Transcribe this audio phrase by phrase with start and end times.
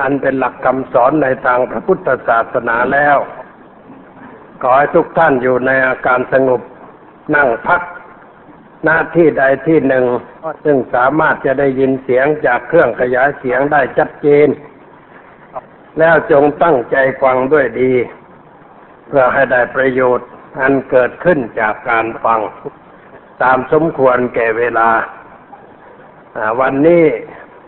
[0.00, 3.16] อันเป็นหลักคำสอนในทางพระพุทธศาสนาแล้ว
[4.62, 6.60] ขอให้ทุกท่านอยู่ในอาการสงบ
[7.34, 7.82] นั่งพัก
[8.84, 10.04] หน้าที่ใดที่หนึ่ง
[10.64, 14.48] ซึ่งสามารถจะได้ยินเสียงจากเครื่องขยายเสียงได้ชัดเจน
[15.98, 17.92] แล้วจงตั้งใจฟังด้วยดี
[19.06, 20.28] เพื่อให้ได้ประโยชน์
[20.60, 22.40] อันเกิดขึ้นจากการฟัง
[23.42, 24.88] ตามสมควรแก่เวลา
[26.60, 27.04] วันนี้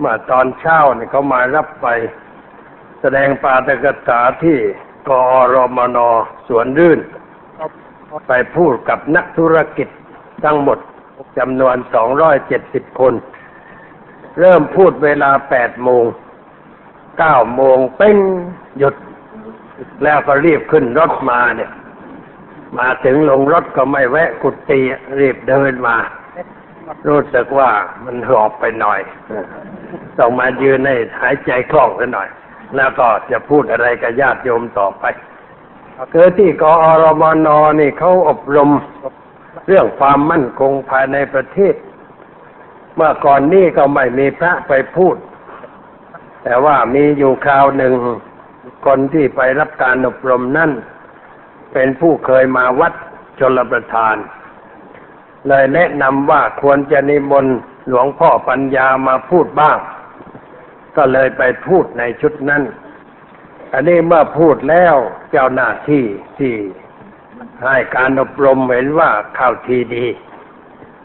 [0.03, 1.87] มื่อตอนเช้าเนี่ยเขามารับไป
[3.01, 4.59] แสดงปาฐกถาที่
[5.09, 5.23] กอ
[5.55, 5.99] รมน
[6.49, 7.01] สวนรื่น
[8.29, 9.89] ไปพูดกับนักธุรกิจ
[10.45, 10.79] ทั้งหมด
[11.39, 11.77] จำนวน
[12.39, 13.15] 270คน
[14.39, 16.05] เริ่มพูดเวลา8โมง
[16.85, 18.17] 9โมงเป้ง
[18.79, 18.95] หยุด
[20.05, 21.71] แล้วก็รีบขึ้นรถมาเนี่ย
[22.79, 24.81] มาถึงลงรถก็ไม่แวะกุฏิ
[25.21, 25.97] รีบเดินมา
[27.09, 27.71] รู้สึกว่า
[28.05, 29.01] มันหอบไปหน่อย
[30.19, 32.29] ต้องมายืนให้หายใจคล่องกันหน่อย
[32.77, 35.05] แล้วก็จะพูดอะไรกับญาติโยมต่อไป
[36.13, 37.49] คือที่กอรมน
[37.81, 38.71] นี่เขาอบรม
[39.69, 41.75] เรื่องความมั่นคงภายในประเทศ
[42.95, 45.17] เมื่อก่อนนี้ก็ไม่มีพระไปพูด
[46.45, 47.95] แต่ว่ามีอยู่คราวหนึ่ง
[48.87, 50.71] คนที่ไปรับการอบรมนั่น
[51.73, 52.93] เป็นผู้เคยมาวัด
[53.39, 54.17] ชลประทาน
[55.49, 57.57] เลยแนะนำว่าควรจะนิมนต์
[57.91, 59.79] หลวงพ่อปัญญามาพูดบ้าง
[60.97, 62.63] ก็เลยไปพูดในชุดนั้น
[63.73, 64.97] อันนี้เมื่อพูดแล้ว
[65.31, 66.05] เจ้าหน้าที่
[66.39, 66.55] ที่
[67.65, 70.07] ให้การอบรมเห็นว่าเข้าทีดี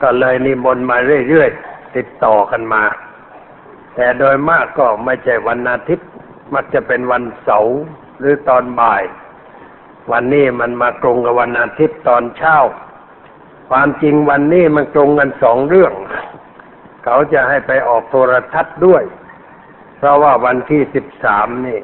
[0.02, 0.98] ก็เลยนิมนต์มา
[1.30, 2.84] เรื่อยๆ ติดต่อกันมา
[3.96, 6.10] แต่โดยมากก็ไม่ใช่วันอาทิตย์
[6.54, 7.78] มักจะเป็นวันเสาร์
[8.20, 9.04] หรือตอนบ่าย
[10.12, 12.58] วันนี้มันมาตรงกับวันอาทิตย์ตอนเช้า
[13.70, 15.94] ความจริงวันนี้มันตรงกันสองเรื่อง
[17.06, 19.04] เขาจะให้ไปออกโทรทัศน์ด้วย
[19.98, 21.80] เพราะว่าวันที่สิบสามนี่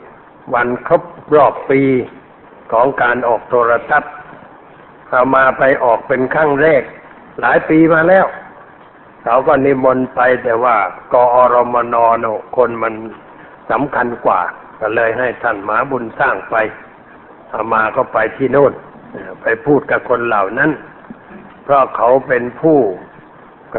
[0.53, 1.03] วันครบ
[1.35, 1.81] รอบปี
[2.71, 4.13] ของการออกโทรทัศน์
[5.07, 6.83] เขามาไปออกเป็นครั้งแรก
[7.39, 8.25] หลายปีมาแล้ว
[9.23, 10.77] เขาก็นิมนต์ไปแต่ว่า
[11.13, 12.93] กอรมนนคนมัน
[13.71, 14.41] สำคัญกว่า
[14.79, 16.55] ก็เลยให้ท่านหมาบุญสร้างไป
[17.49, 18.73] เอามาก็ไปที่โน่น
[19.41, 20.71] ไปพูดกับคนเหล่านั้น
[21.63, 22.79] เพราะเขาเป็นผู้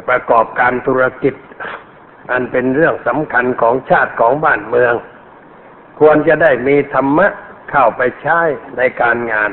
[0.09, 1.35] ประกอบการธุรกิจ
[2.31, 4.95] อันเป็นเรื่องสำคัญของชาติของบ้านเมือง
[6.01, 7.29] ควรจะได้มีธรรมะ
[7.71, 8.41] เข้าไปใช้
[8.77, 9.51] ในการงาน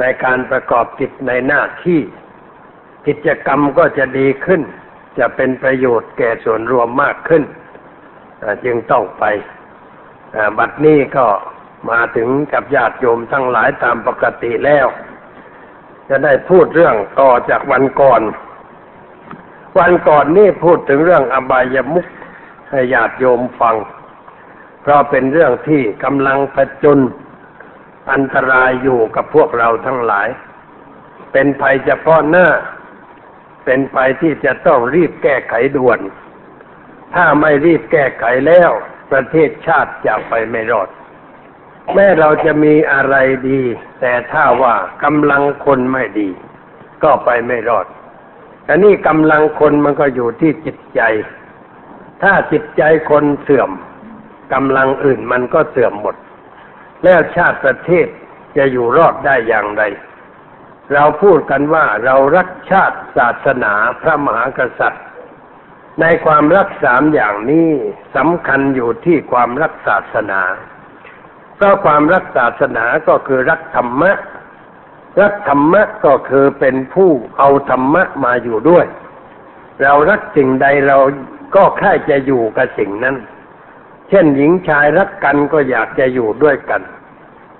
[0.00, 2.00] ในการประกอบกิจในหน้าที่
[3.06, 4.62] กิจกรรมก็จะดีขึ้น
[5.18, 7.42] จะเป็นประโยชน์แก่ส่วนรวมมากขึ้น
[8.64, 9.24] จึงต้องไป
[10.58, 11.26] บัดนี้ก็
[11.90, 14.86] มาถึงกับญาติโยมทั้งหลายตามปกติแล้ว
[16.08, 18.22] จะได้พูดเรื่องต่อจากวันก่อน
[19.78, 22.06] วันก่อนนี่พูดถึงเรื่องอบายมุข
[22.70, 23.76] ให้ญาติโยมฟัง
[24.82, 26.98] เพราะเป็นเรื่องที่กำลังผจญ
[28.12, 30.28] อันตรายอยู่กับพวกเราทั้งหลาย
[31.32, 32.46] เป็นภัยเฉพาะหน้า
[33.64, 36.00] เป็นภัยที่จะต้องรีบแก้ไขด่วน
[37.14, 38.70] ถ้าไม่รีบแก้ไขแล้ว
[39.12, 40.88] ประเทศชาติจะไปไม่รอด
[41.94, 43.16] แม้เราจะมีอะไร
[43.48, 43.60] ดี
[44.00, 44.74] แต่ถ้าว่า
[45.04, 46.30] กำลังคนไม่ดี
[47.02, 47.86] ก็ไปไม่รอด
[48.68, 51.00] อันนี้กำลังคนมันก็อยู่ที่จิตใจ
[52.22, 53.70] ถ้าจิตใจคนเสื่อม
[54.52, 56.16] กำลังอื่นมันก็เสื่อมหมด
[57.04, 58.06] แล้วชาติประเทศ
[58.56, 59.82] จะอยู่รอดได้อย่างไร
[60.92, 65.04] เราพูดกันว่าเรารักชาติศาสนาพระมหากษัตริย์
[66.00, 67.70] ในความรักสามอย่างนี้
[68.16, 70.42] สำคัญอยู่ที่ความรักศาสนา
[71.56, 74.12] เพราะความรักศาสนาก็คือรักธรรมะ
[75.20, 78.86] รักธรรมะก็คือเป็นผู้เอาธรรมะมาอยู่ด้วย
[79.82, 80.98] เรารักสิ่งใดเรา
[81.54, 83.16] ก็แค่จะอยู่กับสิ่งนั้น
[84.08, 86.82] เช่นหญิงชายรักกันก็อยากจะอยู่ด้วยกัน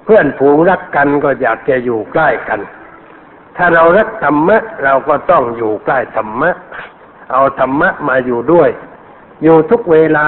[0.05, 2.61] เพื่อนฝูงรักกันก็อยากจะอยู่ใกล้กัน
[3.57, 6.51] ถ้าเรารักธรรมะเราก็ต้องอยู่ใกล้ธรรมะ
[7.33, 8.71] เอาธรรมะมาอยู่ด้วย
[9.43, 10.27] อยู่ทุกเวลา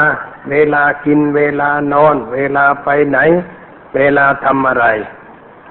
[0.50, 3.18] เวลากิน เวลานอน เวลาไปไหน
[3.96, 4.86] เวลาทำอะไร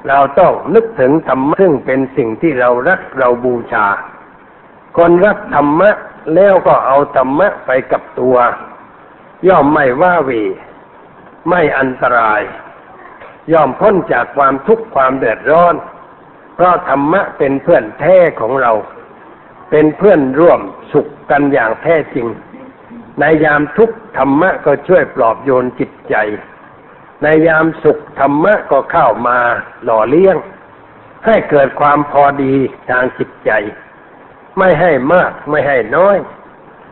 [0.08, 3.88] เราต้องนึกถึงธรรมะซึ่งเป็นสิ่งที่เรารักเราบูชา
[4.98, 5.90] คนรักธรรมะ
[6.36, 8.38] แล้วก็เอาธรรมะไปกับตัว
[9.48, 10.44] ย่อมไม่ว่าวี
[11.50, 12.42] ไม่อันตราย
[13.54, 15.76] ย่อมพ้นจากความทุกข์ความเดือดร้อน
[16.56, 18.72] เพราะธรรมะเป็นเพื่อนแท้ของเรา
[19.70, 20.62] เป็นเพื่อนร่วม
[20.94, 22.28] สุขกันอย่างแท้จริง
[23.20, 26.16] ในยามทุกข์ธรรมะก็ช่วยปลอบโยนจิตใจ
[27.24, 29.38] ในยามสุขธรรมะก็เข้ามา
[29.84, 30.38] หล่อเลี้ยง
[31.26, 32.54] ให้เกิดความพอดี
[32.90, 33.52] ทางจิตใจ
[34.58, 36.18] ไม่ให้มากไม่ให้น้อย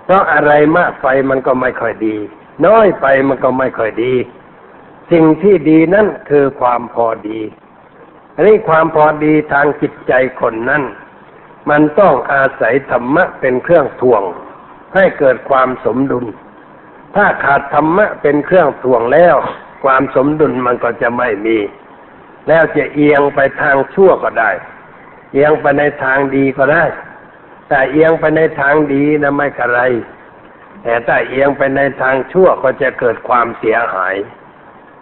[0.04, 2.16] เพราะอะไรมากไปมันก็ไม่ค่อยดี
[2.66, 4.14] น้อยไปมันก็ไม่ค่อยดี
[5.12, 7.40] สิ่งที่ดีนั่นคือความพอดี
[8.36, 10.84] อันนี้ความพอดีทางจิตใจคนนั้น
[11.70, 14.24] มันต้องอาศัยธรรมะเป็นเครื่องทวง
[14.96, 16.26] ให้เกิดความสมดุล
[17.16, 19.36] ถ้าขาดธรรมะเป็นเครื่องทวงแล้ว
[19.84, 21.58] ความสมดุลมันก็จะไม่มี
[22.48, 24.52] แล้วจะเอียงไปทางชั่วก็ได้
[25.34, 26.86] เอียงไปในทางดีก็ได้
[27.70, 29.80] แต่เอียงไปในทางดีนะไม่กระไร
[30.84, 34.16] แต่ถ้าเอียงไปในทางชั่วก็จะเกิดความเสียหาย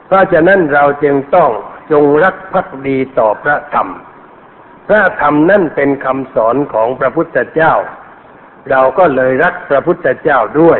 [0.06, 1.52] เพราะฉะนั้นเราจึงต้อง
[1.92, 3.90] จงรักภักดีต่อพระธรรม
[4.88, 7.74] พระธรรมนั่นเป็นคำสอนของพระพุทธเจ้า
[8.70, 10.80] เราก็เลยรักพระพุทธเจ้าด้วย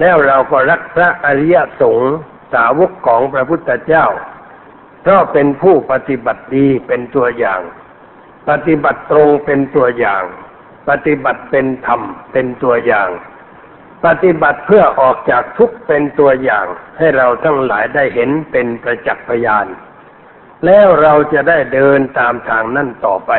[0.00, 2.14] แล้วเราก็รักพระอริยสงฆ์
[2.54, 4.06] สาวกของพระพุทธเจ้า
[5.02, 7.60] เพราะเป็นผู้ปฏิบัติดีเป็นตัวอย่าง
[8.48, 10.22] ปฏิบัติตรงเป็นตัวอย่าง
[10.88, 12.00] ปฏิบัติเป็นธรรม
[12.32, 13.08] เป็นตัวอย่าง
[14.06, 16.66] ปฏิบัติเพื่อออกจากทุกข์เป็นตัวอย่าง
[16.98, 19.66] ให้เราทั้งหลายได้เห็นเป็นประจักษ์พยาน
[20.66, 23.32] แล้วเราจะได้เดินตามทางนั่นต่อไป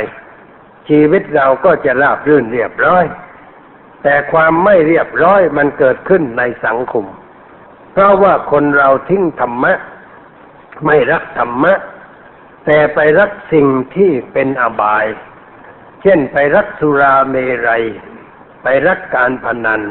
[0.89, 3.05] ชีวิตเราก็จะราบรื่นเรียบร้อย
[4.03, 7.05] แต่ความไม่เรียบร้อยมันเกิดขึ้นในสังคม
[7.97, 9.73] เพราะว่าคนเราทิ้งธรรมะ
[10.85, 11.73] ไม่รักธรรมะ
[12.65, 15.05] แต่ไปรักสิ่งที่เป็นอบาย
[16.01, 17.35] เช่นไปรักสุราเม
[17.67, 17.83] รัย
[18.63, 19.81] ไปรักการพนัน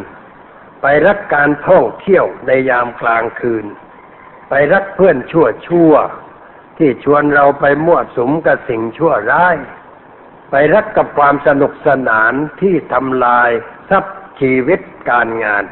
[0.82, 3.66] ไปรักการท่องเที่ยวในยามกลางคืน
[4.48, 5.92] ไปรักเพื่อนชั่วชั่ว
[6.78, 9.56] ที่ชวนเราไปมั่วสุมกับสิ่งชั่วร้าย
[10.50, 13.50] ไปรักกับความสนุกสนานที่ทำลาย
[13.90, 14.80] ทรัพย์ชีวิต
[15.10, 15.64] การงาน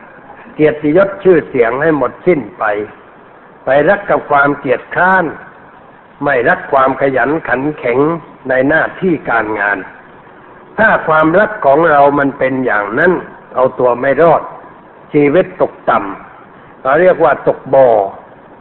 [0.54, 2.64] เกียรติยศชื่อเสียงให้หมดสิ้นไป
[3.64, 5.24] ไปรักกับความเกียจคร้าน
[6.24, 7.98] ไม่รักความขยันขันแข็ง
[8.48, 9.78] ในหน้าที่การงาน
[10.78, 13.12] ถ้าความรักของเรามันเป็นอย่างนั้น
[13.54, 14.42] เอาตัวไม่รอด
[15.12, 17.88] ชีวิตตกต่ำเราเรียกว่าตกบ่อ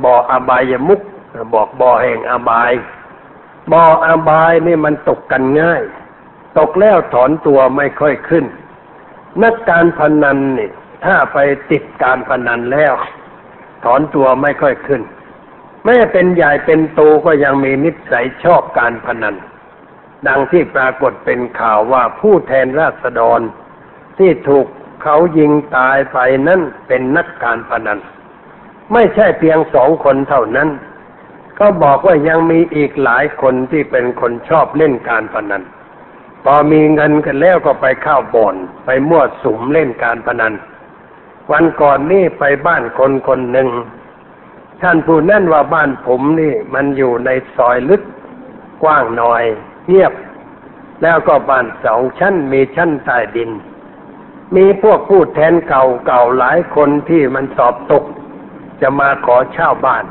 [0.04, 1.02] บ่ออบายมุก
[1.54, 2.72] บอกบ่อแห่งอบาย
[3.72, 5.82] บ่ออบายนี่มันตกกันง่าย
[6.60, 8.46] ตกแล้วถอนตัวไม่ค่อยขึ้น
[9.44, 10.72] นักการพนันนี่
[11.06, 11.38] ถ้าไป
[11.72, 12.94] ติดการพนันแล้ว
[13.84, 15.02] ถอนตัวไม่ค่อยขึ้น
[15.86, 19.36] แม้เป็นใหญ่เป็นโตก็ยังมีนิสัยชอบการพนัน
[20.28, 23.40] ดังที่ปรากฏเป็นข่าวว่าผู้แทนราษฎร
[24.18, 24.66] ที่ถูก
[25.04, 26.18] เขายิงตายไป
[26.48, 28.00] นั่นเป็นนักการพนัน
[28.94, 30.70] ไม่ใช่เพียงสองคนเท่านั้น
[31.60, 35.64] ก็บอกว่ายังมีอีกหลายคนที่เป็นคนชอบเล่นการพนัน
[36.44, 38.56] พอมีเงินกันแล้วก็ไปเข้าบ่อน
[38.86, 40.54] ไปมั่วสุมเล่นการพนัน
[41.52, 43.70] วันก่อนนี่ไปบ้านคนคนหนึ่ง
[44.82, 48.02] ท่านผู้นั่นว่าบ้านผมนี่มันอยู่ในซอยลึก
[48.84, 49.44] กว้างหน่อย
[49.88, 50.14] เงียบ
[51.02, 53.52] แล้วก็บ้านสองชั้นมีชั้นใต้ดิน
[54.56, 58.04] มีพวกผู้แทนเก่าเก่าหลายคนที่มันสอบตก
[58.82, 60.06] จะมาขอเช่าบ้าน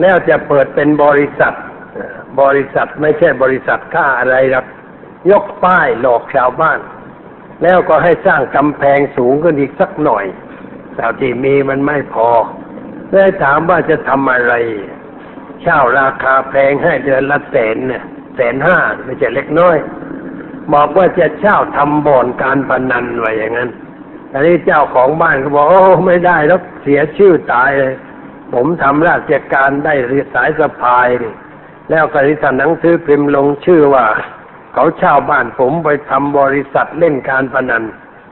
[0.00, 1.54] แล้วจะเปิดเป็นบริษัท
[2.40, 4.66] บริษัทไม่ใช่บริษัทค่าอะไรหรอก
[5.30, 6.78] ยกป้ายหลอกชาวบ้าน
[7.62, 10.24] แล้วก็ให้สร้างกำแพงสูงขึ้นอีกสักหน่อย
[10.94, 12.28] แต่ที่มีมันไม่พอ
[13.10, 14.54] เลยถามว่าจะทำอะไร
[15.62, 18.04] เช่าราคาแพงให้เดือนละแสนเนี่ย
[18.36, 19.76] แสนห้าไม่ใช่เล็กน้อย
[20.74, 23.70] บอกว่าจะเช่าทำบ่อนการพนันไว้อย่างนั้น
[24.32, 27.94] อันนี้เจ้าของบ้านก็บอกโอ้ไม่ได้แล้วเสียชื่อตายเลย
[28.52, 29.94] ผมทำราชการได้
[30.34, 31.08] สายสะพาย
[31.90, 34.06] แล้วก็ที่ทหนังสือพิมพ์ลงชื่อว่า
[34.72, 37.84] เขาเช่าบ้านผมไปทำบริษัทเล่นการพนัน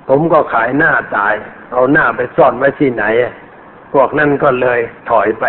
[0.09, 1.35] ผมก็ขายหน้าตาย
[1.73, 3.05] เอาหน้าไปซ่อนไว้ที่ไหน
[3.93, 4.81] พวกนั้นก็เลย
[5.11, 5.45] ถอยไป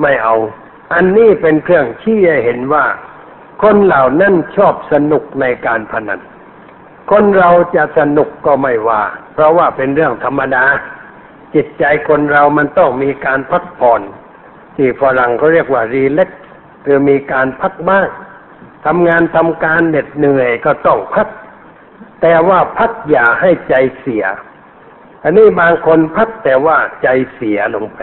[0.00, 0.34] ไม่เอา
[0.94, 2.84] อันนี้เป็นเครื่องชี้ให้เห็นว่า
[3.62, 6.20] คนเหล่านั้นชอบสนุกในการพนัน
[7.10, 10.64] คนเราจะสนุกก็ไม่ว่า เพราะว่าเป็นเรื่องธรรมดา
[11.54, 14.00] จิตใจคนเรามันต้องมีการพักผ่อน
[14.76, 16.30] ที่ฝรั่งเขาเรียกว่ารีเล็ก
[16.84, 18.08] คือมีการพักบ้าง
[18.86, 21.28] ทำงานทำการเหน็ดเหนื่อยก็ต้องพัก
[22.22, 24.24] แต่ว่าพักอย่าให้ใจเสีย
[25.22, 28.00] อันนี้บางคนพักแต่ว่าใจเสียลงไป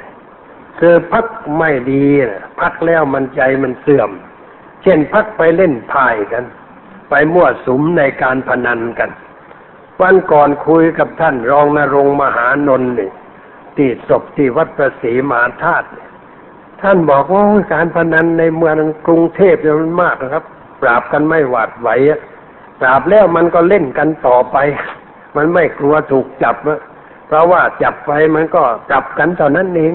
[0.79, 1.25] คือพัก
[1.58, 4.10] ไม่ดีนะพักแล้วมันใจมันเสื่อม
[4.84, 6.44] เช่นพักไปเล่นพายกัน
[7.10, 9.10] ไปมั่วสุมในการพนันกัน
[10.01, 13.12] วันก่อนคุยกับท่านรองนรงมหานนท์นี่
[13.75, 16.10] ที่ศพที่วัดประศรีมหาธาตุเนี่ย
[16.82, 18.75] ท่านบอกว่าการพนันในเมือง
[19.08, 20.46] กรุงเทพเนี่ยมันมากนะครับ
[20.82, 22.20] ปราบกันไม่หวาดไหวอะ
[22.79, 24.58] ปราบแล้วมันก็เล่นกันต่อไป
[25.36, 26.55] มันไม่กลัวถูกจับ
[27.27, 29.94] เพราะว่าจับไปมันก็จับกันเท่านั้นเอง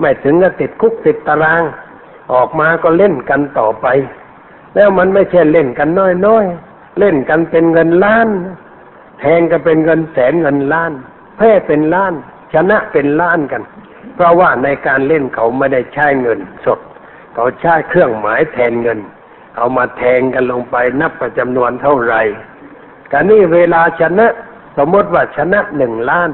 [0.00, 1.62] ไม่ถึงกับติดคุกติดตาราง
[2.32, 3.86] ออกมาก็เล่นกันต่อไป
[4.74, 8.28] แล้วมันไม่ใช่เล่นกันน้อยๆเล่นกันเป็นเงินล้าน
[9.20, 10.92] แทงกันเป็นเงินแสนเงินล้าน
[11.36, 12.12] แพ้เป็นล้าน
[12.54, 13.62] ชนะเป็นล้านกัน
[14.14, 16.80] เพราะว่าในการเล่นเขาไม่ได้ใช้เงินสด
[17.34, 18.98] เขาใช้เครื่องหมายแทนเงิน
[19.56, 22.22] เอามาแทงกันลงไปนับประจำนวนเท่าไหร่
[23.12, 24.26] การนี่เวลาชนะ
[24.78, 26.30] สมมติว่าชนะหนึ่งล้าน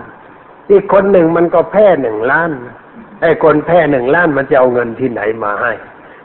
[0.70, 2.50] อีกคนหนึ่งมันก็แพ้หนึ่งล้าน
[3.22, 5.72] ไอ้คนแพ้หนึ่งล้านมันจะเอาเงินที่ไหนมาให้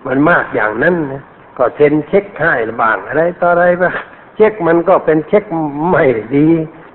[0.08, 1.24] มันมากอย่างนั้นนะ
[1.58, 3.94] ก็เซ็นเช็คให้บ้างอะไรต่ออะไรบ้าง
[4.36, 5.44] เช็คมันก็เป็นเช็ค
[5.90, 6.48] ไม่ดี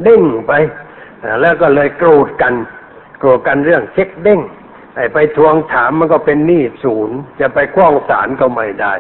[0.02, 0.52] เด้งไป
[1.40, 2.54] แล้วก็เลยโกรธกัน
[3.18, 4.40] โกรธกันเรื่องเช็คเด้ง
[4.96, 8.94] ไอ้ไปทวงถามมันก็เป็นหนี้ศูนย์ จะไปคว้องศาลก็ไม่ได้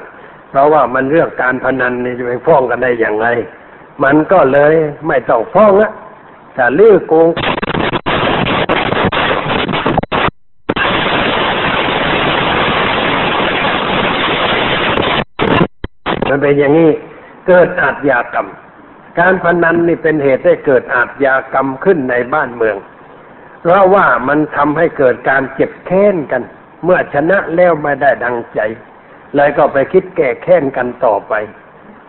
[0.50, 3.26] เพราะว่ามันเรื่องการพนันนี่จะไปฟ้องกันได้อย่างไร
[4.04, 4.74] มันก็เลย
[5.06, 5.90] ไม่ต้องฟ้องละ
[6.54, 7.28] แต่ลื้อโกง
[16.28, 16.90] มันเป็นอย่างนี้
[17.46, 18.48] เกิดอาชญากรรม
[19.18, 22.76] การพนันนี่เป็นเหตุให้เกิดอาชญากรรมขึ้นในบ้านเมือง
[23.60, 26.42] เพราะว่ามันทำให้เกิดการเจ็บแค้นกัน
[26.84, 28.60] เมื่อชนะแล้วไม่ได้ดังใจ
[29.34, 31.34] เลยก็ไปคิดแก้แค้นกันต่อไป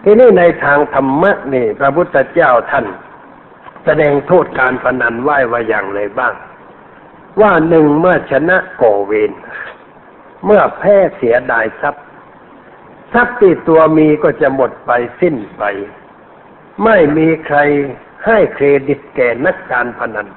[0.04, 2.86] ทีนี้ในทางธรรมะนี่ พระพุทธเจ้าท่าน
[3.86, 6.34] แสดงโทษการพนันไหว้ว่าอย่างไรบ้าง
[7.42, 9.32] ว่าหนึ่งเมื่อชนะก่อเวร
[10.46, 12.06] เมื่อแพ้เสียดายทรัพย์
[13.14, 15.64] ทรัพย์ที่ตัวมีก็จะหมดไปสิ้นไป
[16.84, 17.58] ไม่มีใคร
[18.26, 20.28] ให้เครดิตแก่นักการพนัน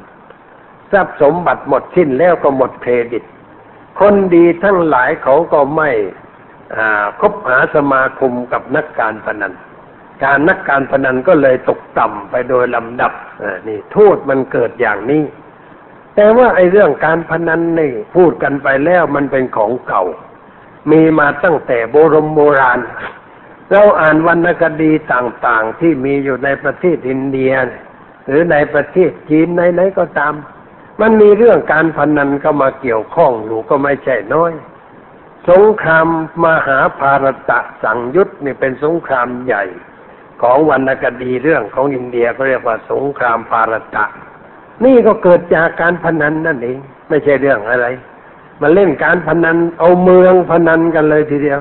[0.93, 3.25] ทรัพย์สมบัติหมดสิ้นแล้วก็หมดเครดิต
[4.01, 5.91] คนดีทั้งหลายเขาก็ไม่
[7.21, 9.53] คบหาสมาคมกับนักการพนัน
[10.25, 13.13] การนักการพนันก็เลยตกต่ำไปโดยลำดับ
[13.69, 15.23] นี่โทษมันเกิดอย่างนี้
[16.15, 20.05] แต่ว่าไอ้เรื่องการพนันนี่พูดกันไปแล้วมันเป็นของเก่า
[20.91, 22.81] มีมาตั้งแต่โบรมโบราณ
[23.71, 27.53] เราอ่านวรรณคดีต่างๆที่มีอยู่ในประเทศอินเดีย
[28.27, 30.35] หรือในประเทศจีนไหนๆก็ตาม
[31.01, 34.53] มันมีเรื่องการพนันเข้ามาเกี่ยวข้องอยู่ก็ไม่ใช่น้อย
[35.49, 36.07] สงคราม
[36.45, 39.65] มหาภารตะสังยุทธนี่เป็นสงครามใหญ่
[40.43, 44.05] ของวรรณคดีเรื่องของอินเดียก็เรียกว่าสงครามภารตะ
[44.85, 47.87] นี่ก็เกิดจากการพนันนั่นเองไม่ใช่เรื่องอะไร
[48.61, 51.61] มาเล่นการพนันเอาเมืองพนันกันเลยทีเดียว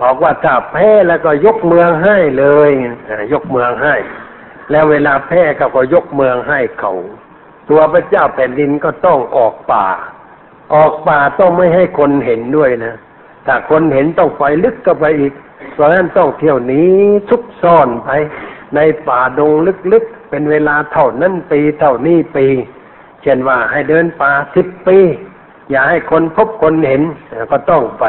[0.00, 2.70] บอกว่าถ้าแพ้แล้วก็ยกเมืองให้เลย
[3.32, 3.94] ยกเมืองให้
[4.70, 6.92] แล้วเวลาแพ้ก็ก็ยกเมืองให้เขา
[7.68, 9.86] ตัวพระเจ้าแผ่นดินก็ต้องออกป่า
[10.74, 12.94] ออกป่าต้องไม่ให้คนเห็นด้วยนะ
[13.46, 15.32] ถ้าคนเห็นต้องไปลึกก็ไปอีก
[15.74, 16.92] เพราะฉะนั้นต้องเที่ยวนี้
[17.28, 18.10] ซุกซ่อนไป
[18.74, 19.52] ในป่าดง
[19.92, 22.46] ลึกๆ เป็นเวลาเท่านั้นปีเท่านี้ปี
[23.22, 24.98] เช่นว่าให้เดินป่าสิบปี
[25.70, 27.02] อย่าให้คนพบคนเห็น
[27.50, 28.04] ก็ต้องไป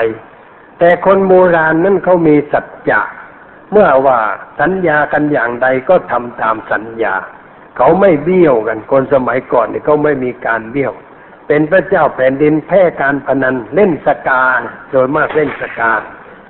[0.80, 3.02] แต่คนโบราณนั้นเขามีสัจจะ
[3.72, 4.20] เมื่อว่า
[4.60, 7.16] สัญญากันอย่างใดก็ทำตามสัญญา
[7.78, 10.94] เขาไม่เบี้ยวกันคนสมัยก่อนเนี่ยเขาไม่มีการเบี้ยว
[11.48, 14.44] เป็นพระเจ้าแผ่นดินแพ้การพนันเล่นสกา
[14.92, 15.92] โดยมากเล่นสกา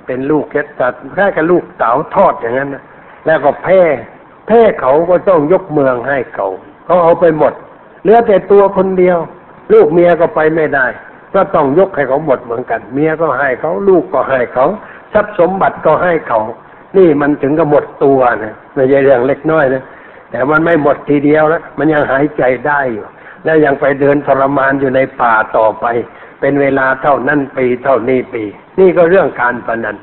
[0.05, 2.83] เป็นลูกแค่ตัดแค่กับลูกเต๋าทอดอย่างนั้นนะ
[3.25, 3.81] แล้วก็แพ้
[4.47, 6.47] แพ้เขาก็ต้องยกเมืองให้เขา
[6.85, 7.53] เขาเอาไปหมด
[8.01, 9.17] เหลือแต่ตัวคนเดียว
[9.73, 10.85] ลูกเมียก็ไปไม่ได้
[11.33, 14.65] ก็ต้องยกให้เขาหมดเหมือนกัน เมียก็ให้เขาลูกก็ให้เขา
[15.13, 16.39] ทรัพย์สมบัติก็ให้เขา
[16.97, 19.83] นี่มันถึงกับหมดตัวนะไม่ใช่เรื่องเล็กน้อยนะ
[20.29, 23.05] แต่มันไม่หมดทีเดียวแล้วมันยังหายใจได้อยู่
[23.43, 25.85] แล้วยังไปเดินทรมานอยู่ในป่าต่อไป
[26.39, 28.43] เป็นเวลาเท่านั้นปีเท่านี้ปี
[28.79, 29.97] นี่ก็เรื่องการพนัน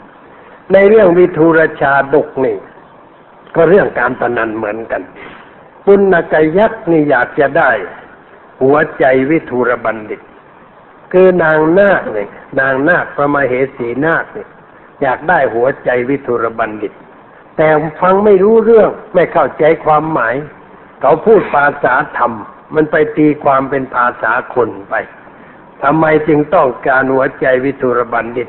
[0.73, 2.57] ในเรื่องวิทูรชาดกนี่
[3.57, 5.03] ก็เรื่องการพนันเหมือนกัน
[5.87, 7.71] ปุณกยักษ์นี่อยากจะได้
[8.63, 10.21] หัวใจวิทูรบัณฑิต
[11.13, 12.29] คือนางนาคเนี่ย
[12.61, 14.49] นางนาคพระมเหสีนาคเนี่ย
[15.03, 16.93] อยากได้หัวใจวิทูรบัณฑิต
[17.57, 17.69] แต่
[18.01, 20.35] ฟังไม่รู้เรื่องไม่เข้าใจความหมาย
[21.01, 22.33] เขาพูดภาษาธรรม
[22.75, 24.95] มันไปตีความเป็นภาษาคนไป
[25.83, 28.49] ทำไมจึงต้องการหัวใจวิทูรบัณฑิต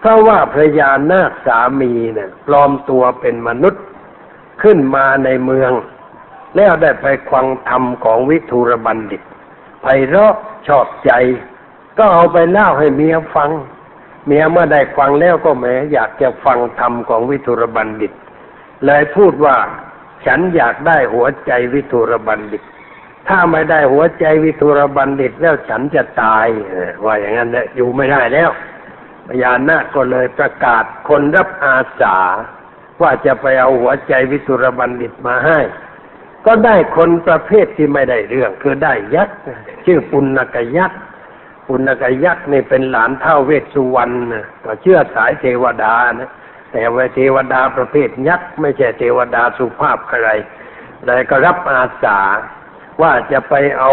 [0.00, 3.84] เพราะว่าพระยานาคสามีเนี่ยปลอมตัวเป็นมนุษย์
[4.62, 5.72] ขึ้นมาในเมือง
[6.56, 9.22] แล้วได้ไปควังธรรมของวิทูรบัณฑิต
[9.82, 10.34] ไพเราะ
[10.66, 11.12] ชอบใจ
[11.98, 13.50] ก็เอาไปเล่าให้เมียฟัง
[14.26, 18.12] เมียเมื่อได้ฟังแล้วก็แหมอยากจะฟังธรรมของวิทุรบัณฑิต
[18.86, 19.56] เลยพูดว่า
[20.26, 22.62] ฉันอยากได้หัวใจวิทุรบัณฑิต
[23.28, 26.46] ถ้าไม่ได้หัวใจวิทุรบัณฑิตแล้วฉันจะตาย
[27.04, 28.50] ว่าอย่างนั้นแหละอยู่ไม่ได้แล้ว
[29.28, 32.18] พญานาคก็เลยประกาศคนรับอาสา
[33.02, 35.60] ว่าจะไปเอาหัวใจวิทุรบัณฑิตมาให้
[36.46, 39.36] ก็ได้คนประเภทที่ไม่ได้เรื่อง คือได้ยักษ์
[39.84, 41.00] ชื่อปุณกยักษ์
[41.66, 44.14] ปุณกยักษ์นี่เป็นหลานเท่าเวสสุวรรณ
[44.64, 46.30] ก็เชื่อสายเทวดานะ
[46.72, 50.30] แต่ว่าเทวดาประเภทยักษ์ไม่ใช่เทวดาสุภาพอะไร
[51.04, 52.20] แต่ก็รับอาสา
[53.00, 53.92] ว่าจะไปเอา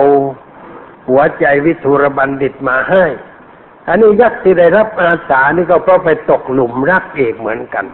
[1.09, 3.05] หัวใจวิทุรบัณฑิตมาให้
[3.87, 7.85] อันนี้ยักษ์ที่ได้รับอาสานี่ก็เพราะไปตกหลุมรักเอกเหมือนกัน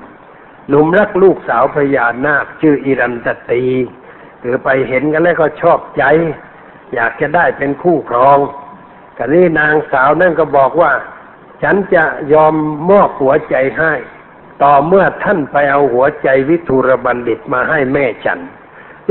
[0.70, 3.64] หลุมรักลูกสาวพญานาคชื่ออิรันตตี
[4.42, 6.04] คือไปเห็นกันแล้วก็ชอบใจ
[6.94, 8.38] อยากจะได้เป็นคู่ครอง
[9.18, 10.92] กันนี้นางสาวนั่นก็บอกว่า
[11.64, 12.54] ฉันจะยอม
[12.90, 13.94] มอบหัวใจให้
[14.64, 18.40] ต่อเมื่อท่านไปเอาหัวใจวิทุรบัณฑิตมาให้แม่ฉัน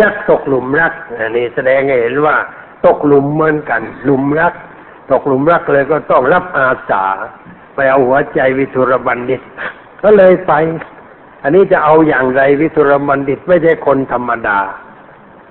[0.00, 2.36] ยักษ์ตกหลุมรักอันนี้แสดงให้เห็นว่า
[2.86, 4.54] ตกหลุมเหมือนกัน หลุมรัก
[5.12, 7.04] ตกหลุมรักเลยก็ต้องรับอาสา
[7.74, 9.40] ไปเอาหัวใจวิทุรบัณฑิต
[10.02, 10.52] ก็เลยไป
[11.42, 14.58] อันนี้จะเอาอย่างไรวิทุรบัณฑิตไม่ใช่คนธรรมดา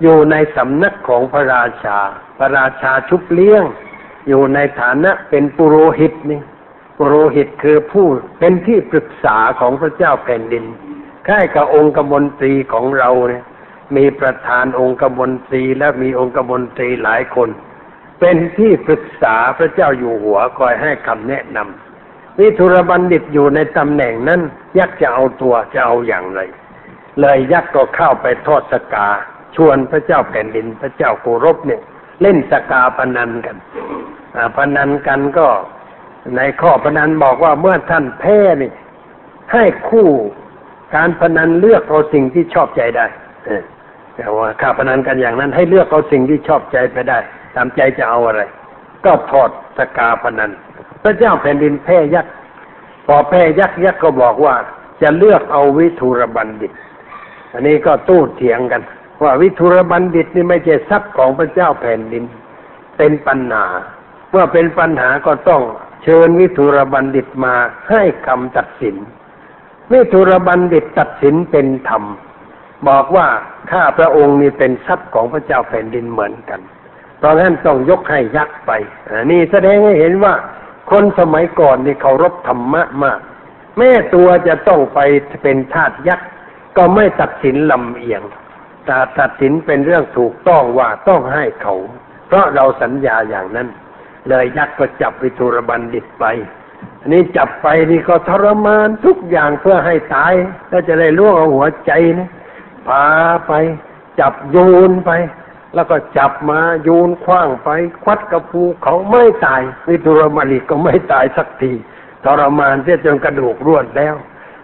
[0.02, 1.98] อยู่ในสำนักของพระราชา
[2.38, 3.62] พระราชาชุบเลี้ยง
[4.28, 6.40] อยู่ในฐานะเป็นปุโรหิตนี่
[6.96, 8.06] ปุโรหิตคือผู้
[8.38, 10.64] เป็นที่ปรึกษาของพระเจ้าแผ่นดิน
[11.26, 13.44] คล้ายกับองค์กมนตรีของเราเนี่ย
[13.96, 17.48] มีประธานองค์กมนตรีและมีองค์กมนตรีหลายคน
[18.20, 24.40] เป็นที่ปรึกษาพระเจ้าอยู่หัวคอยให้คำแนะนำวิทุรบัณฑิตอยู่ในตำแหน่งนั้น
[24.78, 26.40] ยักษ์จะเอาตัวจะเอาอย่างไร
[27.20, 29.08] เลยยักษ์ก็เข้าไปทอดสกา
[29.56, 31.82] ชวนพระเจ้าแผ่นดินพระเจ้าโกรบเนี่ย
[32.22, 33.56] เล่นสกาพนันกัน
[34.56, 35.48] พนันกันก็
[36.36, 38.72] ในข้อพนันบอกว่าเมื่อท่านแพ้นี่
[39.52, 40.08] ให้คู่
[40.94, 43.06] การพนันเลือกเอาสิ่งที่ชอบใจได้
[44.16, 47.18] แต่ว่าข้าพนันกันอย่างนั้นให้เลือกเอาสิ่งที่ชอบใจไปได้
[47.54, 48.42] ตามใจจะเอาอะไร
[49.04, 50.50] ก็ถอดสกาพนัน
[51.02, 52.32] พระเจ้าแผ่นดินแพ้ยักษ์
[53.06, 54.54] พอแพ้ยักษ์ยักษ์ก็บอกว่า
[55.02, 56.72] จะเลือกเอาวิทุรบัณฑิต
[57.52, 58.82] อันนี้ก็ตู้เถียงกัน
[59.22, 62.24] ว่าวิทุรบัณฑิตนี่ไม่ใช่ทรัพย์ของพระเจ้าแผ่นดิน
[62.96, 63.66] เป็นปัญหา
[64.30, 65.62] เมื่อเป็นปัญหาก็ต้อง
[66.02, 67.54] เชิญวิทุรบัณฑิตมา
[67.90, 68.96] ให้คำตัดสิน
[69.92, 72.04] วิทุรบัณฑิตตัดสินเป็นธรรม
[72.88, 73.26] บอกว่า
[73.70, 76.60] ข้าพระองค์นี่เป็นทรัพย์ของพระเจ้าแผ่นดินเหมือนกัน
[77.18, 78.70] เพราะฉะนั้นต้องยกให้ยักษ์ไป
[79.22, 80.34] นนี้แสดงให้เห็นว่า
[80.90, 83.20] คนสมัยก่อนนี่เคารพธรรมะมาก
[83.78, 85.00] แม่ตัวจะต้องไป
[85.42, 86.28] เป็นทาสยักษ์
[86.76, 88.22] ก็ไม่ตัดสินลำเอียง
[88.86, 91.74] แต่ตัดสินเป็นเรื่องถูกต้องว่าต้องให้เขา
[92.26, 93.68] เพราะเราสัญญาอย่างนั้น
[94.28, 96.24] เลยยักษ์ก็จับวิทุรบัณฑิตไป
[97.00, 100.32] อันนี้จับไปนี่ก็ทรมานทุกอย่างเพื่อให้ตาย
[100.72, 102.28] ก็จะได้ล่วงเอาหัวใจนะ
[102.88, 103.04] พา
[103.46, 103.52] ไป
[104.20, 105.10] จับโยนไป
[105.74, 107.68] แล้วก็จับมาโยนคว้างไป
[108.04, 111.72] ควัดกระพูเขาไม่ตายวิทุรบัณฑิตก็ไม่ตายสักที
[112.24, 114.14] ทรมานเสียจนกระดูกร่วนแล้ว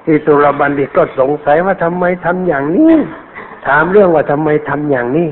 [0.09, 2.95] วิทุรบัณฑิตก็สงสัยว่าทำไมทำอย่างนี้
[3.67, 5.29] ถามเรื่องว่าทำไมทำอย่างนี้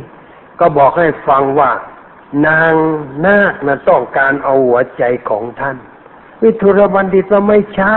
[0.61, 1.70] ก็บอกให้ฟังว่า
[2.46, 2.72] นาง
[3.27, 5.77] นาคนะต้องการเอาหัวใจของท่าน
[6.42, 7.96] วิทุรบัณฑิตว่าไม่ใช่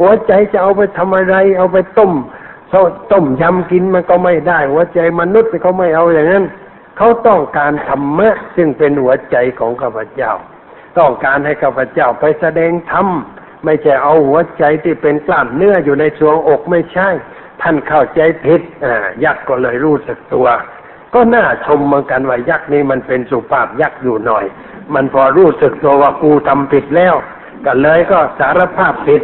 [0.00, 2.12] หัวใจจะเอาไปทำอะไร เอาไปต้ม
[3.12, 6.44] ต้มยำกินมันก็ไม่ได้ หัวใจมนุษย์เขาไม่เอาอย่างนั้น
[6.96, 10.32] เขาต้องการธรรมะซึ่งเป็นหัวใจของข้าพเจ้า
[10.98, 13.06] ต้องการให้ข้าพเจ้าไปแสดงธรรม
[13.64, 17.08] ไม่ใช่เอาหัวใจที่เป็นกล้ามเนื้ออยู่ในสวงอกไม่ใช่
[17.62, 20.46] ท่านเข้าใจผิดอ่ายักษ์ก็เลยรู้สึกตัว
[21.14, 24.44] ก็น่าชมเหมือนกันว่ายักษ์นี้มันเป็นสุภาพยักษ์อยู่หน่อย
[24.94, 27.14] มันพอรู้สึกตัวว่ากูทำผิดแล้ว
[27.66, 29.22] ก็เลยก็สารภาพผิด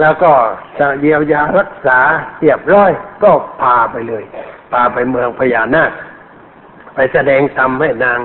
[0.00, 0.32] แล้วก็
[0.78, 1.98] จะเยียวยารักษา
[2.40, 2.90] เรียบร้อย
[3.22, 4.24] ก็พาไปเลย
[4.72, 5.92] พาไปเมืองพญานาค
[6.94, 8.18] ไปแสดงธรรมให้นาง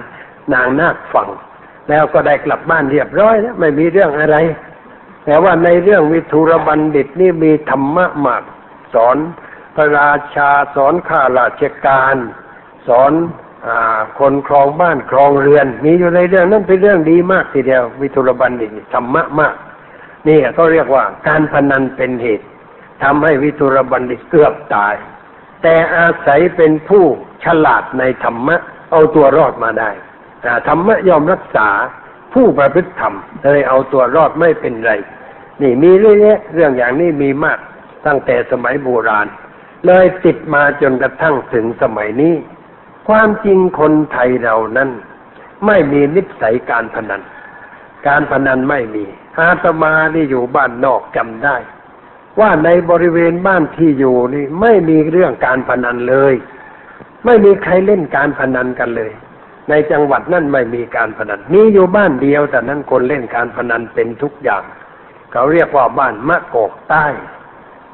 [0.53, 1.29] นางนาคฟัง
[1.89, 4.37] แล้วก็ได้กลับบ้านเรียบร้อยแล้วไม่มีเรื่องอะไร
[5.25, 8.43] แต่ว่าในเรื่องวิทุรบัณฑิตนี่มีธรรมะมาก
[8.93, 9.17] สอน
[9.75, 12.15] พระราชาสอนข้าราชการ
[12.87, 13.11] สอน
[13.67, 13.69] อ
[14.19, 19.55] คนครองบ้านครองเรือน มีอยู่ในเรื่องนั้นเป็นเรื่องดีมากทีเดียววิทุรบัณฑิตธรรมะมาก
[20.27, 22.47] นี่ก็เรียกว่าการพนันเป็นเหตุ
[23.03, 24.95] ทำให้วิทุรบัณฑิตเกือบตาย
[25.63, 27.03] แต่อาศัยเป็นผู้
[27.43, 28.55] ฉลาดในธรรมะ
[28.91, 29.89] เอาตัวรอดมาได้
[30.67, 31.69] ธรรมะยอมรักษา
[32.33, 33.13] ผู้ประพฤติธรรม
[33.43, 34.91] เลยเอาตัวรอดไม่เป็นไร
[35.61, 37.59] นี่มีเรื่อยๆเรื่องอย่างนี้มีมาก
[38.05, 39.27] ตั้งแต่สมัยโบราณ
[39.85, 42.35] เลยติดมาจนกระทั่งถึงสมัยนี้
[43.07, 44.89] ความจริงคนไทยเรานั้น
[45.65, 47.21] ไม่มีนิสัยการพนัน
[48.07, 49.05] การพนันไม่มี
[49.39, 51.57] อาตมาที่อยู่บ้านนอกจำได้
[52.39, 56.33] ว่าในบริเวณบ้านที่อยู่นี่ ไม่มีเรื่องการพนันเลย
[57.25, 59.11] ไม่มีใครเล่นการพนันกันเลย
[59.69, 64.63] ในจังหวัดนั่นไม่มีการพนันมีอยู่บ้านเดียวแต่นั้นคนเล่นการพนันเป็นทุกอย่าง
[65.31, 67.05] เขาเรียกว่าบ้านมะกอกใต้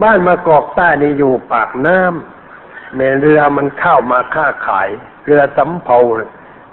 [0.04, 4.90] บ้านมะกอกใต้นี่อยู่ปากน้ำเมเรือมันเข้ามาค้าขาย
[5.26, 6.00] เรือสำเภา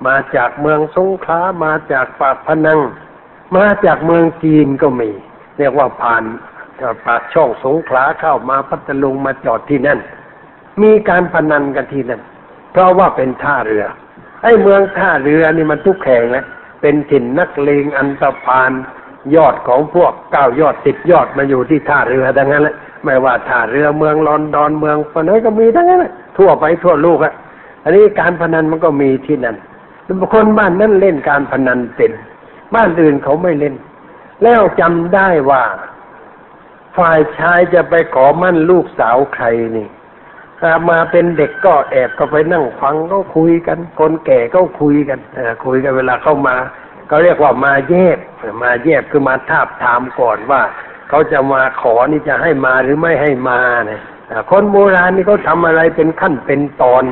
[0.06, 2.80] มาจากเมืองสงขลามาจากปากพนัง
[3.56, 5.10] มาจากเมืองจีนก็มี
[5.58, 6.22] เรียกว่าผ่าน
[7.06, 9.98] ปากช่องสงขลาเข้ามาพัทลุงมาจอดที่นั่น
[10.82, 12.20] มีการพนันกันที่นั่น
[12.72, 13.84] เพราะว่าเป็นท่าเรือ
[14.42, 16.44] ไอ้เมืองท่าเรือนี่มันทุกแข่งนะ
[16.80, 18.72] เป็นถิ่นนักเลงอันตพาน
[19.36, 26.04] ยอดของพวกเก้ายอดสิบยอดมาอยู่ที่ท่าเรือทั้งนั้นแหละไม่ว่าท่าเรือเมืองลอนดอนเมืองปนไหนก็มีทั้งนั้น
[26.38, 27.34] ทั่วไปทั่วโลกอะ
[27.84, 29.56] อันนี้การพนันมันก็มีที่นั่น
[30.32, 32.10] คนบ้านนั้นเล่นการพนันเป็น
[32.74, 33.74] บ้านอื่นเขาไม่เล่น
[34.42, 35.62] แล้วจำได้ว่า
[36.96, 39.88] ฝ่ายชายจะไปขอมั่นลูกสาวใครนี่
[40.90, 45.18] มาเป็นเด็กก็แอบก็ไปนั่งฟังก็คุยกัน คนแก่ก็คุยกัน
[45.64, 46.56] คุยกันเวลาเข้ามา
[47.08, 48.18] เขาเรียกว่ามาแยบ
[48.62, 50.62] มาแยบคือมาทาบทามก่อนว่า
[51.08, 54.00] เขาจะมาขอนี่จะให้มาหรือไม่ให้มาเนี่ย
[54.50, 57.04] คนโบราณนี่เขาทาอะไรเป็นขั้นเป็นตอน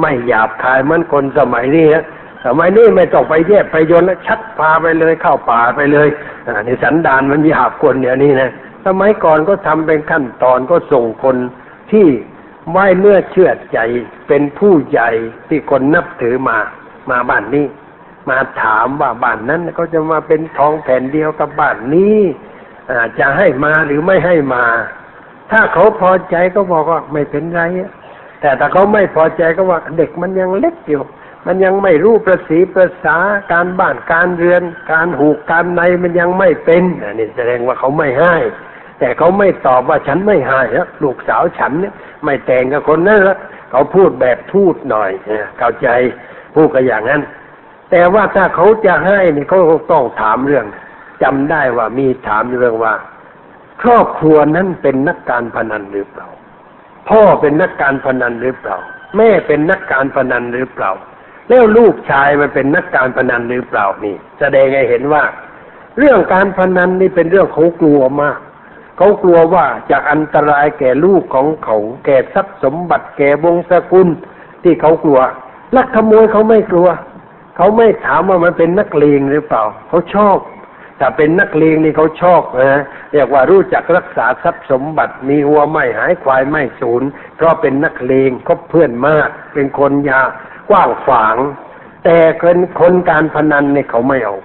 [0.00, 2.04] ไม่หยาบคายเหมือนคนสมัยนี้นะ
[2.44, 6.08] สมัยนี้ไม่ต้องไปแยบไปยนแล้วชัดพาไปเลยเข้าป่าไปเลย
[6.46, 8.50] อันนี้สันดานมันมีหาบคนเนี่ยนี่นะ
[8.86, 11.36] สมัยก่อนก็ทำเป็นขั้นตอนก็ส่งคน
[11.92, 12.06] ที่
[12.70, 13.78] ไว้เนื้อเชื่อใจ
[14.28, 15.10] เป็นผู้ใหญ่
[15.48, 16.56] ที่คนนับถือมา
[17.10, 17.66] มาบ้านนี้
[18.30, 22.18] มาถามว่าบ้านนั้นเขาจะมาเป็นทองแผ่นเดียวกับบ้านนี้
[23.18, 24.64] จะให้มาหรือไม่ให้มา
[25.50, 27.60] ถ้าเขาพอใจก็บอกว่าไม่เป็นไร
[28.40, 31.02] แต่ถ้าเขาไม่พอใจก็ว่าเด็กมันยังเล็กอยู่
[31.50, 33.18] มันยังไม่รู้ประสีประษา
[33.52, 36.82] การบ้านการเรือน การหูกการในมันยังไม่เป็น
[37.18, 38.36] นี่แสดงว่าเขาไม่ให้
[38.98, 40.62] แต่เขาไม่ตอบว่าฉันไม่ให้
[41.02, 43.36] ลูกสาวฉันเนี่ยไม่แต่งกับคนนั้นละ
[43.70, 45.10] เขาพูดแบบทูดหน่อย
[45.58, 45.88] เข้าใจ
[46.54, 47.22] พูดกันอย่างนั้น
[47.90, 49.60] แต่ว่าถ้าเขาจะให้นี่เขา
[49.92, 50.66] ต้องถามเรื่อง
[51.22, 52.94] จำได้ว่ามีถามเรื่องว่า
[53.82, 56.28] ครอบครัวนั้นเป็นนักการพนันหรือเปล่า
[57.08, 58.78] พ่อเป็นนักการพนันหรือเปล่า
[59.16, 60.92] แม่เป็นนักการพนันหรือเปล่า
[61.48, 65.22] แล้วลูกชายมันเป็นนักการพนันหรือเปล่านี่ แสดงให้เห็นว่า
[65.98, 68.38] เรื่องการพนันนี่เป็นเรื่องเขากลัวมาก
[68.96, 74.08] เขากลัวว่าจะอันตรายแก่ลูกของเขาแก่ทรัพย์สมบัติแก่วงศกุล
[74.62, 75.20] ที่เขากลัว
[75.76, 76.88] ลักขโมยเขาไม่กลัว
[77.56, 80.38] เขาไม่ถามว่ามันเป็นนักเลงหรือเปล่า เขาชอบ
[81.00, 82.82] ถ้าเป็นนักเลงนี่เขาชอบนะ
[83.12, 87.02] เรียกว่ารู้จักรักษาทรัพย์สมบัติ มีหัวไม่หายควายไม่สูญ
[87.36, 90.22] เพราะเป็นนักเลงคบเพื่อนมาก เป็นคนยา
[90.68, 91.36] กว้างฝาง
[92.04, 94.36] แต่คนคนการพนันเนี่ยเขาไม่เอา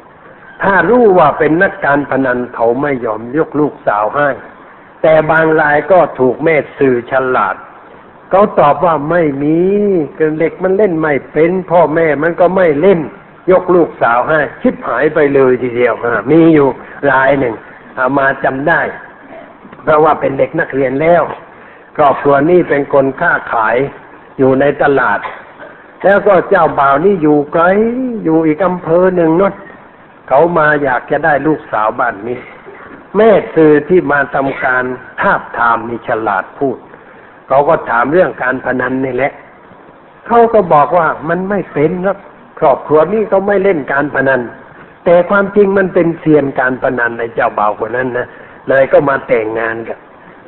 [0.64, 4.30] ถ้ารู้ว่าเป็นนักการพนันเขาไม่ยอมยกลูกสาวให้
[5.02, 7.56] แต่บางรายก็ถูกแม่สื่อฉลาด
[8.30, 9.58] เขาตอบว่าไม่มี
[10.40, 13.00] เด็กมันเล่นไม่เป็น พ่อแม่มันก็ไม่เล่น
[13.52, 15.94] ยกลูกสาวให้ชิบหายไปเลยทีเดียว
[16.32, 16.68] มีอยู่
[17.12, 18.82] รายหนึ่งามาจำได้
[19.84, 21.24] เพราะว่าเป็นเด็กนักเรียนแล้ว
[21.98, 23.76] ครอบครัวนี้เป็นคนค้าขาย
[24.38, 25.20] อยู่ในตลาด
[26.04, 27.64] แล้วก็เจ้าบ่าวนี่อยู่ไกล
[28.24, 29.54] อยู่อีกอำเภอหนึ่งนด
[30.28, 32.40] เขามาอยากจะได้ลูกสาวบ้านนี้
[33.18, 34.84] แม่สื่อที่มาทำการ
[35.22, 36.78] ทาบทามมีฉลาดพูด
[37.48, 39.32] เขาก็ถามเรื่องการพนันนี่แหละ
[40.28, 42.18] เขาก็บอกว่ามันไม่เป็นครับ
[42.60, 44.42] ครอบครัวนี้เขาไม่เล่นการพนัน
[45.06, 48.28] แต่ความจริงมันเป็นเซียนการพนันในเจ้าบ่าวคนนั้นนะ
[48.70, 50.00] เลยก็มาแต่งงานกัน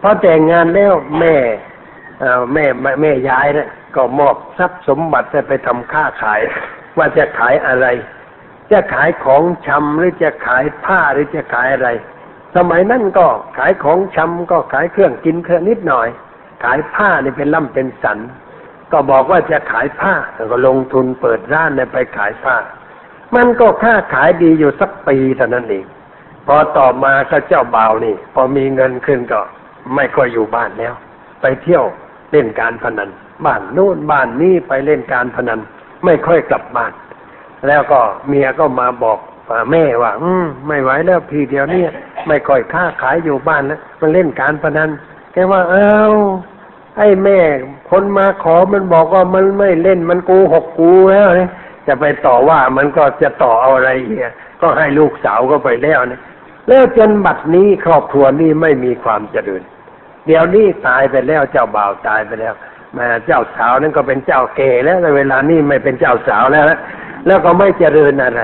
[0.02, 1.36] พอแต่งงานแล้วแม่
[2.54, 2.65] แม่
[3.01, 6.41] แม่ยายนะก็มอบทรัพย์สมบัติไปทำค้าขาย
[6.97, 7.88] ว่าจะขายอะไร
[8.71, 11.89] จะขายของชำหรือจะขายผ้าหรือจะขายอะไร
[12.56, 16.08] สมัยนั้นก็ขายของชำก็ขายเครื่องกินเครื่องนิดหน่อย
[16.63, 18.19] ขายผ้านี่เป็นล่ำเป็นสัน
[18.91, 22.56] ก็บอกว่าจะขายผ้าแล้วก็ลงทุนเปิดร้านนไปขายผ้า
[23.36, 25.86] มันก็ค่าขายดีอยู่สักปีเท่านั้นเอง
[26.47, 29.39] พอต่อมาก็เจ้าบ่าวนี่ พอมีเงินขึ้นก็
[29.95, 30.93] ไม่ค่อยอยู่บ้านแล้ว
[31.41, 31.86] ไปเที่ยว
[32.32, 33.10] เล่นการพนัน
[33.46, 35.60] บ้านโน้นบ้านนี้ไปเล่นการพนัน
[36.06, 36.92] ไม่ค่อยกลับบ้าน
[37.68, 39.20] แล้วก็เมียก็มาบอก
[39.72, 41.84] แม่ว่า อืมไม่ไหวแล้วพี่เดียวนี้
[42.28, 44.90] ไม่ค่อยค้าขายอยู่บ้านแล้วมันเล่นการพนัน
[45.34, 45.96] แกว่าเอ้า
[46.98, 47.40] ไอ้แม่
[47.90, 51.50] คนมาขอมันบอกว่ามันไม่เล่นมันกูหกกูแล้วเนี่ย
[51.88, 54.28] จะไปต่อว่ามันก็จะต่อเอาอะไรเหีย
[54.62, 56.22] ก็ให้ลูกสาวก็ไปแล้วเนี่ย
[56.68, 59.64] แล้วจนบัดนี้ครอบครัวนี้ไม่มีความเจริญ
[60.26, 62.54] เดี๋ยวนี้ตายไปแล้วเจ้าบ่าวตายไปแล้ว
[62.98, 66.66] ม่เจ้าสาวนั่นก็เป็นเจ้าเกแล้วแต่เวลานี้ไม่เป็นเจ้าสาวแล้ว
[67.28, 68.42] แล้วก็ไม่เจริญอะไร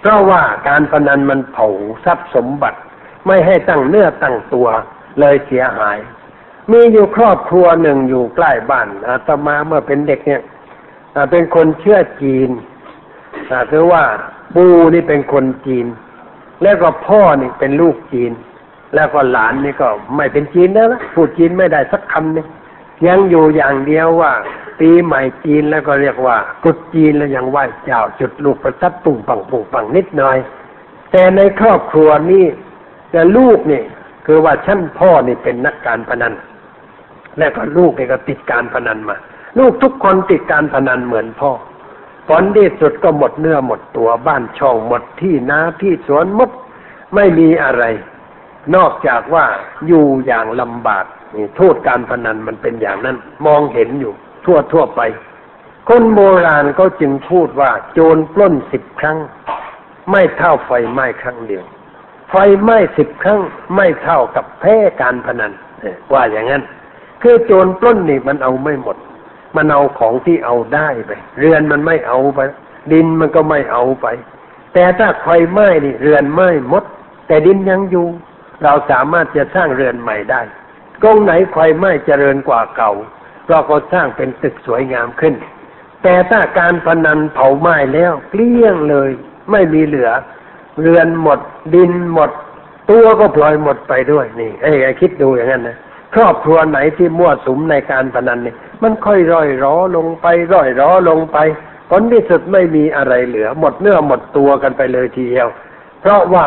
[0.00, 1.68] เพราะว่าการพนันมันเผา
[2.04, 2.78] ทรัพย์สมบัติ
[3.26, 4.68] ไม่ให้ตั้งเนื้อตั้งตัว
[5.20, 5.98] เลยเสียหาย
[6.72, 10.42] มีอยู่ครอบครัวหนึ่งอยู่ใกล้บ้านอาตมาเมื่อเป็นเด็กเนี่ย
[11.30, 12.50] เป็นคนเชื่อจีน
[13.70, 14.04] คือว่า
[14.54, 15.86] ปูนี่เป็นคนจีน
[16.62, 18.32] แล้วก็พ่อนี่เป็นลูกจีน
[18.94, 22.46] แล้วก็หลานนี่ก็ไม่เป็นจีนแล้วนะพูดจีนไม่ได้สักคำนึง
[23.06, 24.32] ยังอยู่อย่างเดียวว่า
[24.80, 30.38] ปีใหม่จีนแล้วก็เรียกว่ากุดจีนแล้วยังไหว้เจ้าจุดลูกประทัดปุ่งปังปุ่งปังนิดหน่อย
[31.12, 32.44] แต่ในครอบครัวนี้
[33.10, 33.82] แต่ลูกนี่
[34.26, 36.32] คือว่าชั้นพ่อนี่เป็นนักการพนัน
[37.38, 39.16] แล้วก็ลูกนี่ก็ติดการพนันมา
[39.58, 41.50] ลูกทุกคนติดการพนันเหมือนพ่อ
[42.28, 46.50] ผลที่สุดก็หมดเนื้อหมดตัวบ้านช่องหมดที่นาที่สวนหมด
[47.14, 47.84] ไม่มีอะไร
[48.76, 49.44] นอกจากว่า
[49.86, 54.12] อยู่อย่างลำบากนี่โทษการพนันมันเป็นอย่างนั้น มองเห็นอยู่
[54.44, 55.00] ทั่วทั่วไป
[55.88, 59.18] คนโบราณก็จึงพูดว่า โจรปล้นสิบครั้ง
[60.10, 61.64] ไม่เท่าไฟไหม้ครั้งเดียว
[62.30, 63.40] ไฟไหม้สิบครั้ง
[63.74, 65.52] ไม่เท่ากับแพ้การพนัน
[66.12, 66.62] ว่าอย่างนั้น
[67.22, 68.96] คือโจรปล้นนี่มันเอาไม่หมด
[69.56, 72.40] มันเอาของที่เอาได้ไป เรือนมันไม่เอาไป
[72.92, 74.06] ดินมันก็ไม่เอาไป
[74.74, 76.84] แต่ถ้าไฟไหม้นี่เรือนไหม้หมด
[77.26, 78.06] แต่ดินยังอยู่
[78.62, 80.40] เราสามารถจะสร้างเรือนใหม่ได้
[81.02, 82.92] ตรงไหนไฟไหม้เจริญกว่าเก่า
[83.48, 85.34] เราก็สร้างเป็นตึกสวยงามขึ้น
[86.02, 89.10] แต่ถ้าการพนันเผาไหม้แล้วเกลี้ยงเลย
[89.50, 90.10] ไม่มีเหลือ
[90.80, 91.40] เรือนหมด
[91.74, 92.30] ดินหมด
[92.90, 95.76] ตัวก็พลอยหมดไปด้วยนี่ไอ้คิดดูอย่างนั้นนะ
[96.14, 101.38] ครอบครัวไหนที่มั่วสุมในการพนันนี่มันค่อยร่อยร้อลงไปร่อยร้อลงไป
[101.90, 105.48] ผลที่สุดไม่มีอะไรเหลือ หมดเนื้อหมดตัวกันไปเลยทีเดียว
[106.00, 106.46] เพราะว่า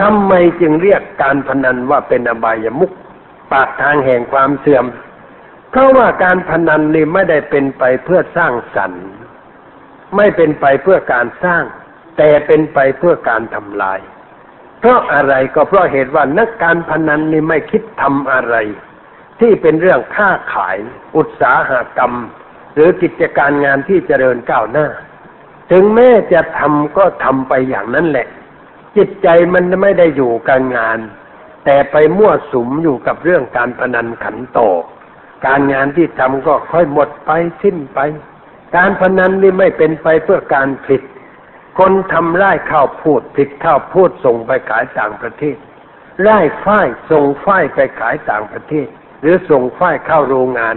[0.00, 2.92] ทำไมจึงเรียกการพนันว่าเป็นอบายมุข
[3.52, 4.84] ปากทางแห่งความเสื่อม
[5.70, 9.06] เพราะว่าการพนันนี่ไม่ได้เป็นไปเพื่อสร้างสรรค์
[10.16, 11.62] ไม่เป็นไปเพื่อการสร้าง
[12.16, 14.00] แต่เป็นไปเพื่อการทำลาย
[14.80, 18.56] เพราะอะไรก็เพราะเหตุว่านักการพนันนี่ไม่คิดทำอะไร
[19.40, 20.76] ที่เป็นเรื่องค้าขาย
[21.16, 22.12] อุตสาหกรรม
[22.74, 24.86] หรือกิจการงานที่เจริญก้าวหน้า
[25.70, 28.26] ถึงแม้จะทำก็ทำไปอย่างนั้นแหละ
[28.96, 30.98] จิตใจมันไม่ได้อยู่กับงาน
[31.64, 34.60] แต่ไปมั่วสุมอยู่กับเรื่องการพนันขันโต
[35.46, 37.30] การงานที่ทำก็ค่อยหมดไป
[37.62, 37.98] สิ้นไป
[38.76, 41.02] การพนันนี่ไม่เป็นไปเพื่อการผลิต
[41.78, 45.56] คนทำไร่ข้าวพูดผลิตข้าวพูดส่งไปขายต่างประเทศ
[46.22, 48.86] ไร่ฝ้ายส่งฝ้ายไปขายต่างประเทศ
[49.20, 50.76] หรือส่งฝ้ายเข้าโรงงาน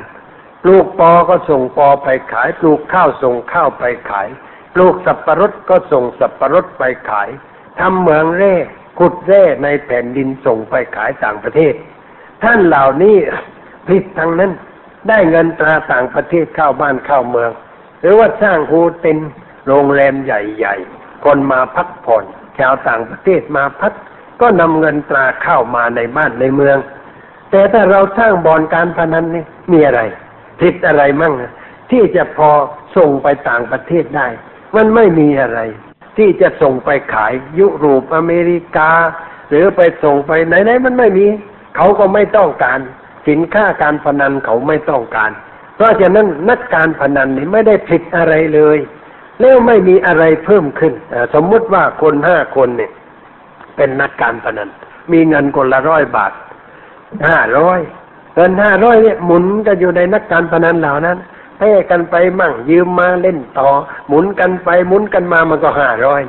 [0.63, 4.27] ปลูกปอก็ส่งปอไปขาย ปลูกข้าวส่งข้าวไปขาย
[4.73, 7.29] ปลูกสับปะรดก็ส่งสับปะรดไปขาย
[7.79, 8.55] ทำเหมืองเร่
[8.99, 11.73] ขุดแร่ในแผ่นดินส่งไปขายต่างประเทศ
[12.43, 13.15] ท่านเหล่านี้
[13.85, 14.51] ผลิตทางนั้น
[15.09, 17.51] ได้เงินตราต่างประเทศเข้าบ้านเข้าเมือง
[17.99, 19.19] หรือว่าสร้างโฮเทล
[19.67, 22.23] โรงแรมใหญ่ๆ คนมาพักผ่อน
[22.59, 23.93] ชาวต่างประเทศมาพัก
[24.41, 26.77] ก็นำเงินตราเข้ามาในบ้านในเมือง
[27.51, 30.01] แต่ถ้าเราสร้างบ่อนการพนันนี่มีอะไร
[30.61, 31.33] ผิดอะไรมั่ง
[31.91, 32.49] ที่จะพอ
[32.95, 34.27] ส่งไปต่างประเทศได้
[34.75, 35.59] มันไม่มีอะไร
[36.19, 38.91] ที่จะส่งไปขายยุโรปอเมริกา
[39.49, 41.27] หรือไปส่งไปไหนๆมันไม่มี
[41.75, 42.79] เขาก็ไม่ต้องการ
[43.27, 45.31] สินค้าการพนันเขาไม่ต้องการ
[45.75, 48.77] เพราะฉะนั้นนักการพนันนี่ไม่ได้ผิดอะไรเลย
[49.39, 50.93] แล้วไม่มีอะไรเพิ่มขึ้น
[51.33, 52.91] สมมุติว่าคนห้าคนเนี่ย
[53.75, 54.69] เป็นนักการพนัน
[55.11, 56.33] มีเงินคนละร้อยบาท
[57.27, 57.79] ห้าร้อย
[58.35, 61.17] เงินห้าร้อยเนี่ยหมุนกันอยู่ในนักการพนันเหล่านั้น
[61.59, 63.67] ให้กันไปมั่งยืมมาเล่นต่อ
[64.07, 66.21] หมุนกันไปหมุนกันมามันก็ห้าร้อย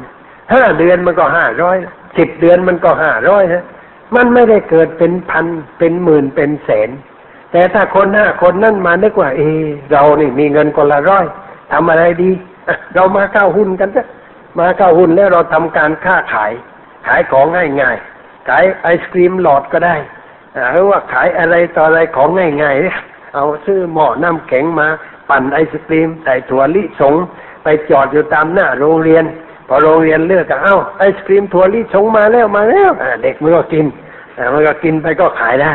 [0.55, 1.77] ห้าเดือนมันก็ห้าร้อย
[2.19, 3.64] สิบเดือนมันก็ห้าร้อยฮะ
[4.16, 5.47] มันไม่ได้เกิดเป็นพัน
[5.79, 6.90] เป็นหมื่นเป็นแสน
[7.53, 11.25] แต่ถ้าคนห้าคนนั่นมานึกว่า เออเรานี่มีเงินคนละร้อย
[11.73, 12.31] ทำอะไรดี
[12.95, 14.07] เรามาเข้าหุ้นกันจ้ะ
[14.59, 16.53] มาเข้าหุ้นแล้วเราทำการค้าขาย
[17.07, 17.47] ขายของ
[17.81, 19.97] ง่ายๆขายไอศครีมหลอดก็ได้
[20.73, 22.29] หรือว่าขายอะไรต่ออะไรของ
[22.62, 24.88] ง่ายๆ เอาซื้อหม้อน้ำแข็งมา
[25.29, 27.14] ปั่นไอศครีมใส่ถั่วลิสง
[27.62, 29.25] ไปจอดอยู่ตามหน้าโรงเรียน
[29.69, 32.90] พอโรงเรียนเลือกก็เอ้าไอศครีมถั่วลิสงมาแล้วมาแล้ว
[33.23, 33.87] เด็กมันก็กิน
[34.53, 35.73] มันก็กินไปก็ขายได้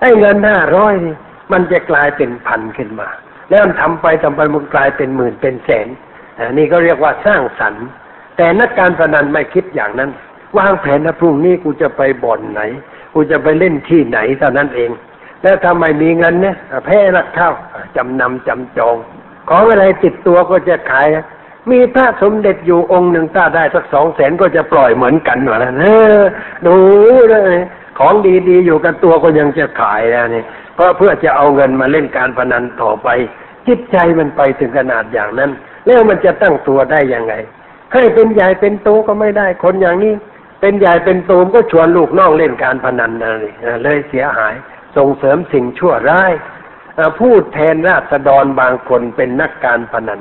[0.00, 1.14] ไอ้เงินห้าร้อยนี่
[1.52, 3.08] มันจะกลายเป็นพันขึ้นมา
[3.50, 5.88] แล้วมันทำไปทำไปมันกลายเป็นหมื่นเป็นแสน
[6.38, 7.86] อันนี้ก็เรียกว่าสร้างสรรค์
[8.36, 10.10] แต่นักการพนันไม่คิดอย่างนั้น
[10.58, 12.60] วางแผนนะพรุ่งนี้กูจะไปบ่อนไหน
[13.14, 14.90] กูจะไปเล่นที่ไหนเท่านั้นเอง
[15.42, 17.50] แล้วทำไมมีเงินเนี่ยแพ้รักเข้า
[17.96, 18.96] จำนำจำจอง
[19.48, 21.06] ของอะไรติดตัวก็จะขาย
[21.70, 25.84] มีพระสมเด็จอยู่องค์หนึ่งถ้าได้สักสองแสนก็จะปล่อยเหมือนกันหรอนะเอ
[26.18, 26.20] อ
[26.66, 26.76] ดู
[27.30, 27.56] เลย
[27.98, 28.14] ของ
[28.48, 30.42] ดีๆอยู่กันตัวก็ยังจะขายนะนี่
[30.74, 33.08] เพราะเพื่อจะเอาเงินมาเล่นการพนันต่อไป
[33.66, 35.50] จิตใจมันไปถึงขนาดอย่างนั้น
[35.86, 37.34] แล้วมันจะตั้งตัวได้ยังไง
[37.94, 40.14] ให้เป็นใหญ่เป็นโตก็ไม่ได้คนอย่างนี้
[40.60, 44.54] เป็นใหญ่เป็นโตก็ชวนลูกน้องเล่นการพนันนะนี่เลยเสียหาย
[44.96, 46.32] ส่งเสริมสิ่งชั่วร้าย
[47.20, 50.20] พูดแทนราษฎรบางคนเป็นนักการพนัน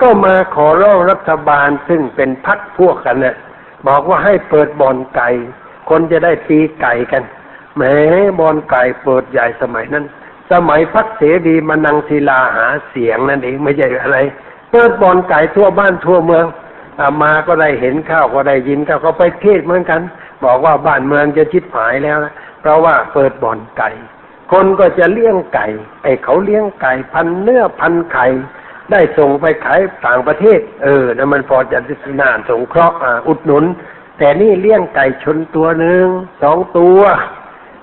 [0.00, 3.36] ก็มาขอร้องรัฐบาลซึ่งเป็นพักพวกกันเนี่ย
[3.88, 5.28] บอกว่าให้เปิดบ่อนไก่
[5.90, 7.22] คนจะได้ตีไก่กัน
[7.76, 7.82] แหม
[8.40, 10.04] บ่อนไก่เปิดใหญ่สมัยนั้น
[10.52, 14.18] สมัยพักเสรีมานังศิลาหาเสียงนั่นเองไม่ใช่อะไร
[14.70, 16.46] เปิดบ่อนไก่ทั่วบ้านทั่วเมือง
[17.22, 20.00] มาก็ได้เห็นข้าวก็ได้ยินข้าวก็ไปเทศเหมือนกัน
[20.44, 22.32] บอกว่าบ้านเมืองจะชิดหายแล้วนะ
[22.64, 23.90] เพราะว่าเปิดบ่อนไก่
[24.52, 25.66] คนก็จะเลี้ยงไก่
[26.02, 28.26] ไอ้เขาเลี้ยงไก่พันเนื้อพันไข่
[28.90, 31.78] ได้ส่งไปขายต่างประเทศ เออนั่นมันพอจะ
[32.20, 32.96] น่าสงเคราะห์
[33.28, 33.64] อุดหนุน
[34.18, 36.06] แต่นี่เลี้ยงไก่ชนตัวหนึ่ง
[36.42, 37.00] สองตัว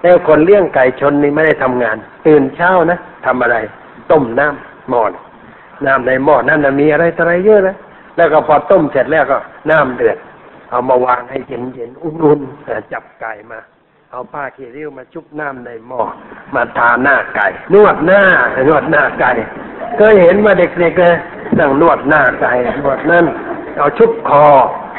[0.02, 3.58] แล้วคนเลี้ยงไก่ชนนี่ไม่ได้ทำงาน ตื่นเช้านะทำอะไร
[4.12, 5.12] ต้มน้ำหม้อน
[5.86, 7.76] น้ำในหม้อนั่นนะมีอะไรอะไรเยอะนะ
[8.18, 9.38] แล้วก็พอต้มเสร็จแล้วก็
[9.72, 10.18] น้ำเดือด
[10.70, 13.60] เอามาวางให้เย็นๆอุ่นๆเอ่จับไก่มา
[14.14, 16.02] เอาผ้าขี้ริ้วมาชุบน้ำในหม้อ
[16.56, 18.24] มาทาหน้าไก่ นวดหน้า
[18.68, 19.32] นวดหน้าไก่
[19.98, 21.16] เคยเห็นมาเด็กๆเลย
[21.60, 22.52] นั่งนวดหน้าไก่
[22.84, 23.26] นวดนั่น
[23.78, 24.46] เอาชุบคอ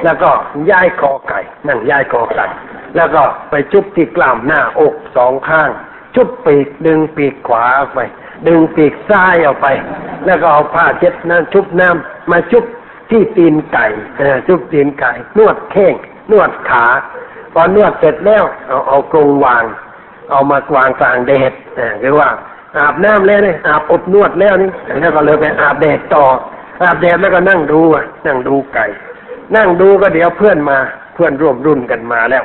[0.04, 0.30] แล้วก็
[0.70, 2.46] ย้ายคอไก่ นั่งย้ายคอไก่
[2.96, 5.70] แล้วก็ไปชุบที่กล้ามหน้าอกสองข้าง
[6.14, 8.00] ชุบปีกดึงปีกขวาออกไป
[8.46, 9.66] ดึงปีกซ้ายออกไป
[10.26, 12.64] แล้วก็เอาผ้าเช็ดน้ำชุบน้ำมาชุบ
[13.10, 13.86] ที่ตีนไก่
[14.18, 15.94] เออชุบตีนไก่ นวดแข้ง
[16.30, 16.86] นวดขา
[17.52, 19.64] พอนวดเสร็จแล้วเอาเอากรงวาง
[20.30, 22.28] เอามาวางกลางแดดเออคือว่า
[22.78, 26.24] อาบน้ำแล้วนี่อาบอบนวดแล้วนี่แล้วก็เลยไปอาบแดดต่อ
[26.82, 28.86] อาบแดดแล้วก็นั่งดูอะนั่งดูไก่
[29.56, 30.78] นั่งดูก็เดี๋ยวเพื่อนมา
[31.14, 32.44] เพื่อนร่วมรุ่นกันมาแล้ว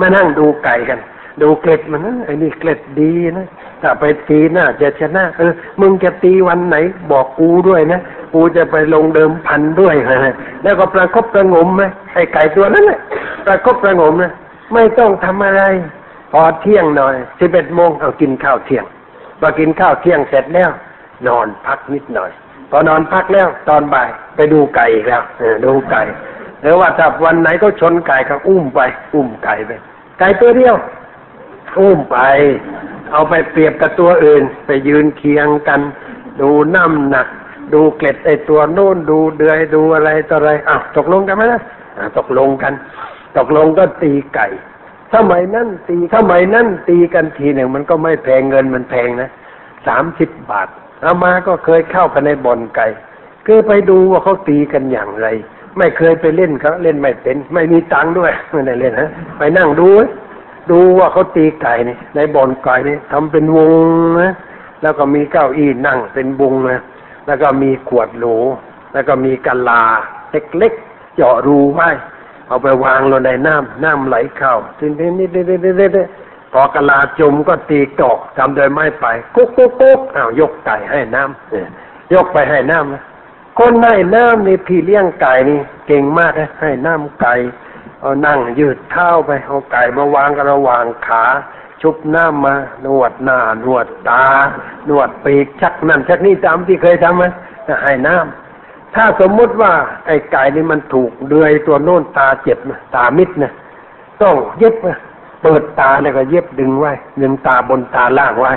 [0.00, 0.98] มานั่งดูไก่กัน
[1.42, 3.46] ดูเกล็ดมันนะไอ้นี่เกล็ดดีนะ
[3.82, 6.76] ถ้าไปตีหน่าจะชนะเออมึงจะตีวันไหน
[7.10, 8.00] บอกกูด้วยนะ
[8.34, 11.82] กูจะไปลงเดิมพันด้วยนะแล้วก็ประคบประงมไหม
[12.14, 13.00] ไอ้ไก่ตัวนั้นแหละ
[13.46, 14.32] ประคบประงมนะ
[14.74, 15.62] ไม่ต้องทำอะไร
[16.32, 18.84] พอเที่ยงหน่อยสิบเอ็ดโมงเอากินข้าวเที่ยง
[19.40, 20.70] พอกินข้าวเที่ยงเสร็จแล้ว
[21.28, 22.30] นอนพักนิดหน่อย
[22.70, 26.02] พอนอนพักแล้วตอนบ่ายไปดูไก่อีกแล้วอดูไก่
[26.62, 28.80] หรือว่าถ้าวันไหนก็ชนไก่ก็อุ้มไป
[29.14, 29.70] อุ้มไก่ไป
[30.18, 30.74] ไก่ตัวเดียว
[31.80, 32.16] อุ้มไป
[33.12, 35.80] เอาไปเปรียบกับตัวอื่น ไปยืนเคียงกัน
[36.40, 37.28] ดูน้ำหนัก
[37.74, 41.60] ดูเกล็ดไอตัวโน้นดูเดือยดูอะไรต่ออะไรอ้าวตกลงกันไหมนะ
[42.18, 42.72] ตกลงกัน
[43.36, 44.48] ตกลงก็ตีไก่
[45.14, 49.30] สมัยนั้นตีสมัยนั้นตีกันทีหนึ่งมันก็ไม่แพงเงินมันแพงนะ
[49.86, 50.68] สามสิบบาท
[51.04, 52.86] อามาก็เคยเข้าไปในบ่อนไก่
[53.46, 55.26] คือไปดูว่าเขาตีกันอย่างไร
[55.78, 59.88] ไม่เคยไปเล่นเขาเล่นไม่เป็น ไม่มีตังค์ด้วยไม่ได้เล่นฮะไปนั่งดู
[60.70, 63.72] ดูว่าเขาตีไก่นี่ในบ่อนไก่นี่ทำเป็นวง
[64.22, 64.32] นะ
[64.82, 66.82] แล้วก็มีเก้าอี้นั่งเป็นวงนะ
[67.26, 68.26] แล้วก็มีขวดโหล
[68.92, 69.84] แล้วก็มีกะลา
[70.30, 71.88] เล็กๆเจาะรูไว้
[72.48, 75.26] เอาไปวางลงในน้ำน้ำไหลเข้าทีนี้นิ
[75.94, 81.54] ดๆๆๆพอกะลาจมก็ตีกอกทำโดยไม้ไปกุ๊กกุ๊กกุ๊กอ้าวยกไก่ให้น้ำเอ
[82.12, 87.34] ยกไปให้น้ำคนให้น้ำนี่พี่เลี้ยงไก่นี่ เก่งมากนะให้น้ำไก่
[88.00, 91.24] เอานั่งยืดเท้าไปเอาไก่มาวางกระหว่างขา
[91.82, 92.54] ชุบน้ำมา
[92.86, 94.24] นวดหน้านวดตา
[94.88, 97.24] นวดปีกชักนั่นชักนี่ตามที่เคยทำไหม
[97.84, 98.43] ให้น้ำ
[98.94, 99.72] ถ้าสมมุติว่า
[100.06, 103.52] ไอ้ไก่นี่มันถูกเดือยตัวโน้นตาเจ็บนะตามิดนะ
[104.22, 104.98] ต้องเย็บนะ
[105.42, 108.52] เปิดตาแล้วก็เย็บดึงไว้ดึงตาบนตาล่างไว้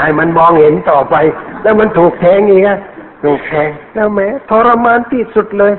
[0.00, 1.16] ให้มันมองเห็นต่อไป
[1.62, 2.78] แล้วมันถูกแทงอีกนะ
[3.24, 5.72] ถูกแทงแล้วแหม้ทรมานที่สุดเลย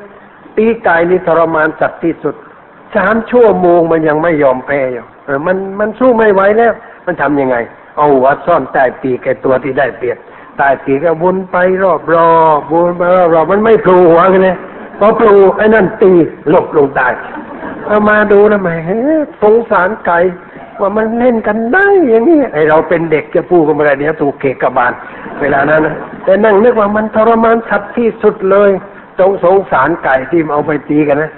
[0.58, 2.36] ตีไก่นี่ทรมานสัตว์ที่สุด
[2.95, 6.74] สามชั่วโมงมันยังไม่ยอมแพ้อยู่เออมันมันสู้ไม่ไหวแล้ว
[7.06, 7.56] มันทำยังไง
[7.95, 10.17] เอาหัวซ่อนใต้ปีกไอ้ตัวที่ได้เปรียบ
[10.57, 14.55] ใต้ปีกก็วนไปรอบรอบวนไปรอบรอบมันไม่พลูหัวกันเลย
[14.99, 16.11] พอพลูไอ้นั่นตี
[16.49, 17.07] หลบลงใต้
[17.87, 18.69] เอามาดูนะแหม
[19.41, 20.19] สงสารไก่
[20.79, 24.91] ว่ามันเล่นกันได้อย่างนี้ไอเราเป็นเด็กจะพูดกันอะไรเนี้ยถูกเกกกบาล
[25.41, 28.71] เวลานั้นนะแต่นั่งนึกว่ามันทรมานสัตว์ที่สุดเลย
[29.19, 31.31] จงสงสารไก่ที่เอาไปตีกันนะ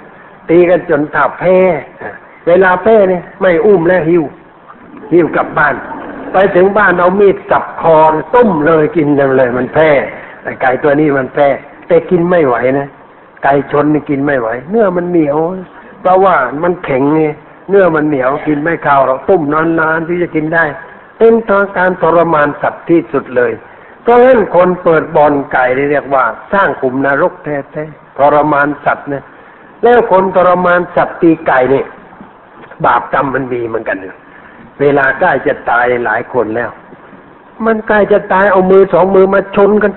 [0.50, 1.56] ตีกันจนถับแพ้
[2.48, 4.22] เวลาแพ้เนี่ยไม่อุ้มแล้วหิว
[5.12, 5.74] หิวกลับบ้าน
[6.32, 7.98] ไปถึงบ้านเอามีดสับคอ
[8.34, 9.90] ต้มเลยกินเลย มันแพ้
[10.42, 11.48] ไอ้ไก่ตัวนี้มันแพ้
[11.86, 12.88] แต่กินไม่ไหวนะ
[13.42, 15.38] ไก่ชนนี่กินไม่ไหว เนื้อมันเหนียว
[16.00, 17.22] เพราะว่ามันแข็งไง
[17.68, 20.64] เนื้อมันเหนียวกินไม่เข้าวเราต้มนานๆที่จะกินได้
[21.18, 23.52] เป็นทางการทรมานสัตว์ที่สุดเลย
[24.02, 29.24] เพราะฉะนั้นคนเปิดบอนไก่เรียกว่า สร้างขุมนรกแท้ๆทรมานสัตว์เนี่ย
[29.82, 31.86] แล้วคนทรมานสัตว์ตีไก่เนี่ย
[32.84, 34.16] บาปกรรมมันมีเหมือนกันเลย
[34.80, 36.70] เวลาใกล้จะตายหลายคนแล้ว
[37.66, 39.92] มันใกล้จะตายเอามือสองมือมาชนกัน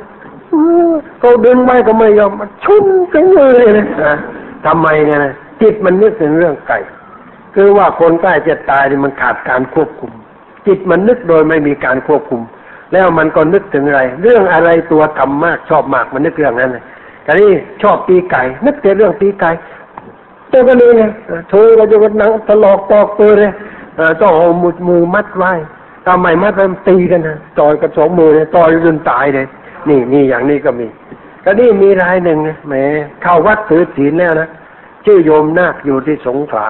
[1.20, 3.86] เขาดึงไว้ก็ไม่ยอมมาชนกันเลยนะ
[4.66, 6.80] ทำไมเนี่ยนะจิตมันนึกถึงเรื่องไก่
[7.56, 10.12] คือว่าคนใกล้จะตายนี่มันขาดการควบคุม
[10.68, 12.42] จิตมันนึกโดยไม่มีการควบคุม
[12.94, 16.84] แล้วมันก็นึกถึงอะไร เรื่องอะไรตัวทำมากชอบมากมันนึกเรื่องนั้นเลย
[17.24, 17.52] แต่นี่
[17.84, 19.50] ชอบตีไก่ นึกแต่เรื่องตีไก่
[20.52, 21.04] ตัวก็เลยไง
[21.50, 23.52] เธอก็จะวันนังตลอกปอกตัวเลย
[24.22, 25.54] ต้องเอามือมือมัดไว้
[26.08, 29.46] ทำไมมัดมันตีกันนะต่อยกับสองมือเนี่ยต่อยจนตายเลย
[29.90, 30.88] นี่นี่อย่างนี้ก็มี
[31.46, 32.74] ก็นี่มีรายหนึ่งนะแหม
[33.22, 34.50] เข้าวัดถือศีลแล้วนะ
[35.06, 36.68] ชื่อโยมนาคอยู่ที่สงขลา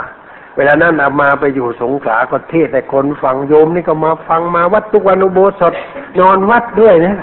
[0.56, 5.74] เวลานั้นอามาไปอยู่สงขลาก็เทศแต่คนฟังโยมนี่ก็มาฟังมาวัดทุกวันอุโบสถ
[6.20, 7.16] นอนวัดด้วยนะ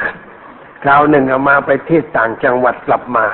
[0.85, 3.25] คราวหนึ่งเอามาไปเที่ต่างจังหวัดกลับมา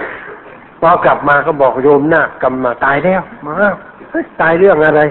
[0.81, 3.53] พอกลับมาก็บอกโยมนาคกำมาตายแล้วมา
[4.11, 5.03] เฮ้ยตายเรื่องอะไร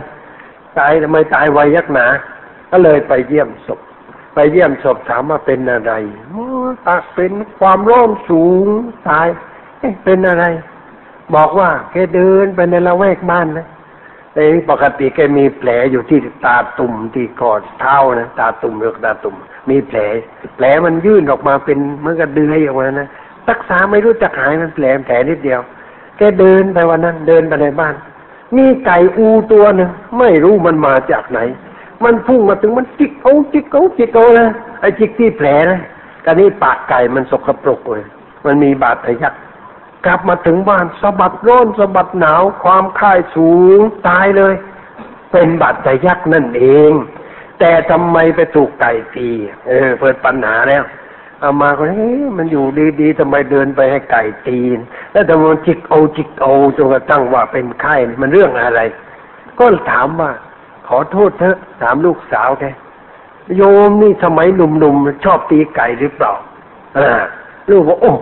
[0.79, 2.05] ตายทำไมตายไวยักหนา
[2.71, 3.79] ก็เลยไปเยี่ยมศพ
[4.33, 5.93] ไปเยี่ยมศพถามว่าเป็นอะไร
[6.29, 6.47] โอ้
[6.87, 8.67] ตาเป็นความร้อนสูง
[9.09, 9.27] ตาย
[9.79, 10.45] เอ๊ะเป็นอะไร
[11.35, 13.67] บอกว่าแกเดินไปในละแวกบ้านนะ
[14.33, 19.35] แต่ปกติแกมีแผลอยู่ที่ตาตุ่มที่กอดเท้านะตาตุ่มเรือตาตุ่ม
[19.69, 19.99] มีแผล
[20.55, 23.09] แผลมันยื่นออกมาเป็นเหมือนกับเดือยออกมานะ
[23.49, 25.61] รักษาไม่รู้จะหายมันแผลแผลนิดเดียว
[26.17, 27.95] แกเดินไปวันนั้น เดินไปในบ้าน
[28.57, 29.89] มีไก่อูตัวหนึ่ง
[30.19, 31.39] ไม่รู้มันมาจากไหน
[32.03, 34.47] มันพุ่งมาถึงมันจิกเอาจิกเอาจิกเอานะ
[34.81, 35.79] ไอ้จิกที่แผลนะ
[36.25, 38.03] กรนี้ปากไก่มันสกปรกเลย
[38.45, 39.33] มันมีบาดทะยัก
[40.05, 44.53] กลับมาถึงบ้านสะบัดร้อนสะบัดหนาวความค่ายสูงตายเลย
[45.31, 46.91] เป็นบาดทะยักนั่นเอง
[47.59, 49.29] แต่ทำไมไปถูกไก่ตี
[49.67, 50.83] เออเปิดปัญหาแล้ว
[51.43, 52.65] อามาก็เฮ้ยมันอยู่
[53.01, 54.79] ดีๆทำไมเดินไปให้ไก่ตีน
[55.11, 58.81] แล้วทำไมมันจิกเอาจิกเอาจนกระทั่งว่าเป็นไข้มันเรื่องอะไร
[59.59, 60.31] ก็ถามว่า
[60.87, 62.65] ขอโทษเถอะถามลูกสาวแก
[63.57, 66.33] โยมนี่สมัยหนุ่มๆชอบตีไก่หรือเปล่า
[66.97, 67.09] อ่า
[67.69, 68.13] ลูกบอกโอ้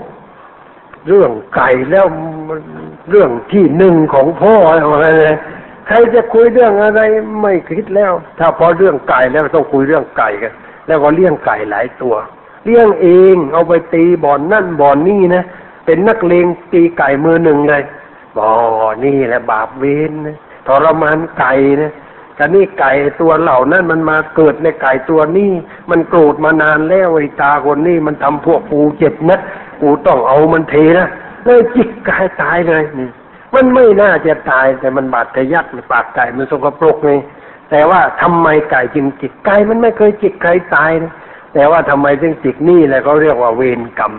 [1.07, 2.05] เรื่องไก่แล้ว
[3.09, 5.36] เรื่องที่หนึ่งของพ่ออะไรเลย
[5.88, 7.01] ใครจะคุยเรื่องอะไร
[7.41, 10.53] ไม่คิดแล้ว ถ้าพอเรื่องไก่แล้วต้องคุยเรื่องไก่กัน
[10.88, 12.15] แล้วก็เลี้ยงไก่หลายตัว
[12.64, 15.43] เลี้ยงเองเอาไปตีบ่อนนั่นบ่อนนี่นะ
[15.86, 17.84] เป็นนักเลงตีไก่มือหนึ่งเลย
[18.38, 18.51] บ่อ
[19.03, 20.38] นี่แหละบาปเวรนะ
[20.68, 21.91] ทรมานไก่นะ
[22.36, 22.91] แต่นี่ไก่
[23.22, 25.51] ตัวเหล่านั้นมันมาเกิดในไก่ตัวนี้
[25.89, 29.39] มันโกรธมานานแล้วไอ้ตาคนนี้มันทำพวกปูเจ็บนะ
[29.82, 31.07] กูต้องเอามันเทนะ
[31.43, 33.09] เลยจิกไก่ตายเลยนี่
[33.55, 37.12] มันไม่น่าจะตายแต่มันบาดทะยักปากไก่มันสกปรกไง
[37.70, 41.12] แต่ว่าทำไมไก่จึงจิกไก่มันไม่เคยจิกใครตายนะ
[41.54, 44.14] แต่ว่าทำไมจึงจิกนี่แหละเขาเรียกว่าเวรกรรม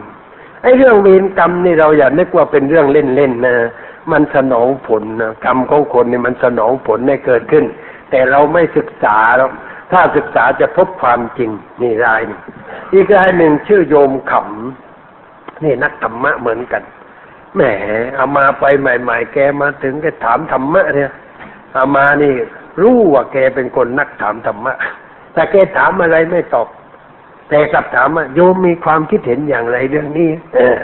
[0.63, 3.55] ไอ้เรื่องเวรกรรมนี่เราอย่านึกว่าเป็นเรื่องเล่นๆนะ
[4.13, 7.65] มันสนองผลนะกรรมของคนนี่มันสนองผลให้เกิดขึ้น
[8.11, 9.51] แต่เราไม่ศึกษาแล้ว
[9.93, 11.51] ถ้าศึกษาจะพบความจริง
[11.83, 12.41] นี่รายนึ่ง
[12.95, 16.83] อีกรายหนึ่งชื่อโยมขำนี่นักธรรมะเหมือนกัน
[17.55, 17.61] แหม
[18.15, 21.13] เอามาไปใหม่ ๆ แกมาถึงแกถามธรรมะเนี่ย
[21.75, 22.33] เอามานี่
[22.83, 24.75] รู้ว่าแกเป็นคนนักถามธรรมะ
[25.33, 26.69] แต่แกถามอะไรไม่ตอบ
[27.53, 30.77] แต่กลับถามว่าโยมมีความคิดเห็นอย่างไรเรื่องนี้ เออ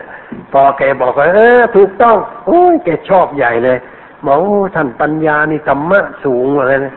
[0.52, 2.16] พอแกบอกว่าเออ ถูกต้อง
[2.46, 3.78] โอ้ยแกชอบใหญ่เลย
[4.26, 6.94] บอกโอ้ท่านปัญญานี่ธรรมะสูงอะไรนะ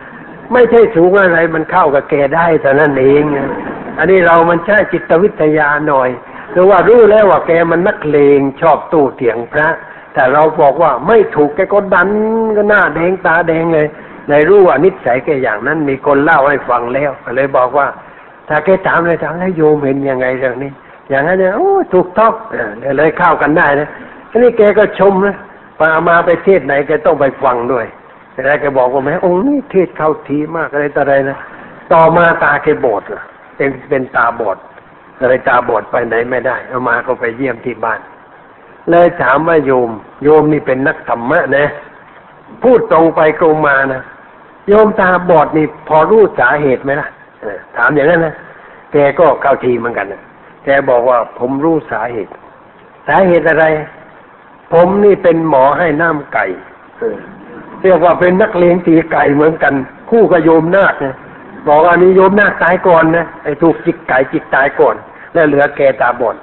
[0.54, 3.24] ไม่ใช่สูงอะไรมันเข้ากับแกได้แต่นั่นเอง
[3.98, 6.10] อันนี้เรามันใช่จิตวิทยาหน่อย
[6.54, 9.70] คือว่ารู้แล้วว่าแกมันนักเลงชอบตู้เถียงพระ
[10.14, 12.10] แต่เราบอกว่าไม่ถูกแกก็ดัน
[12.58, 13.88] ก็หน้าแดงตาแดงเลย
[14.30, 17.88] ในรู้ว่านิสัยแกอย่างนั้นมีคนเล่าให้ฟังแล้วก็เลยบอกว่า
[18.52, 20.72] ถ้าแกถามเลยถามให้โยมเห็นยังไงเรื่องนี้
[21.10, 22.34] อย่างนั้นเนี่ยโอ้ถูกต้อง
[22.98, 23.90] เลยเข้ากันได้นะ
[24.30, 25.36] ทีนี้แกก็ชมนะ
[25.80, 27.86] พามาไปเทศไหนแกต้องไปฟังด้วย
[28.34, 31.38] แต่แกบอกว่าแม่องค์นี้เทศเข้าทีมากอะไรต่ออะไรนะ
[31.94, 33.02] ต่อมาตาแกบอด
[33.56, 34.58] เป็นเป็นตาบอด
[35.30, 38.00] เลยตาบอดไปไหนไม่ได้เอามาก็ไปเยี่ยมที่บ้าน
[38.90, 39.90] เลยถามว่าโยม
[40.24, 41.66] โยมนี่เป็นนักธรรมะนะ
[42.64, 44.02] พูดตรงไปตรงมานะ
[44.68, 47.10] โยมตาบอดนี่พอรู้สาเหตุไหมล่ะ
[47.78, 48.34] ถามอย่างนั้นนะ
[48.92, 50.22] แกก็เข้าทีเหมือนกันนะ
[50.66, 52.32] แกบอกว่าผมรู้สาเหตุ
[53.08, 53.66] สาเหตุอะไร
[54.74, 56.46] ผมนี่เป็นหมอให้น้ำไก่
[57.84, 59.74] เรียกว่าเป็นนักเลงตีไก่เหมือนกัน
[60.10, 61.16] คู่กับโยมนาคนะ
[61.68, 64.96] บอกอันนี้โยมนาคตายก่อนนะไอ้ถูกจิกไก่จิกตายก่อน
[65.34, 66.36] แล้วเหลือแกตาบอด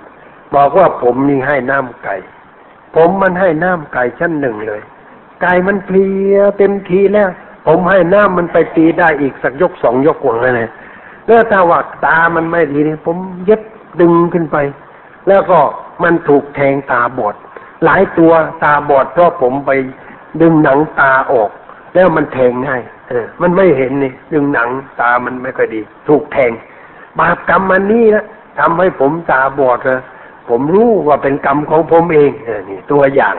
[0.55, 2.17] บอกว่าผมนี่ให้น้ำไก่
[2.97, 4.81] ผมมันให้น้ำไก่ชั้นหนึ่งเลย
[5.43, 7.29] ไก่มันเพลียเต็มทีแล้ว
[7.67, 10.71] ผมให้น้ำมันไปตีได้อีกสักยกสองยกหวงเลย
[11.29, 13.61] แล้วถ้าว่าตามันไม่ดีเนี่ยผมเย็บ
[14.01, 14.57] ดึงขึ้นไป
[15.29, 15.59] แล้วก็
[16.03, 17.35] มันถูกแทงตาบอด
[17.85, 18.33] หลายตัว
[18.65, 19.71] ตาบอดเพราะผมไป
[20.41, 21.51] ดึงหนังตาออก
[21.95, 24.69] แล้วมันแทงง่ายเออ มันไม่เห็นนี่ดึงหนัง
[25.01, 26.51] ตามันไม่ค่อยดี ถูกแทง
[27.19, 28.25] บาปกรรมมันนี่นะ
[28.59, 30.03] ทำให้ผมตาบอดนะ
[30.49, 33.37] ผมรู้ว่าเป็นกรรมของผมเองเออนี่ ตัวอย่าง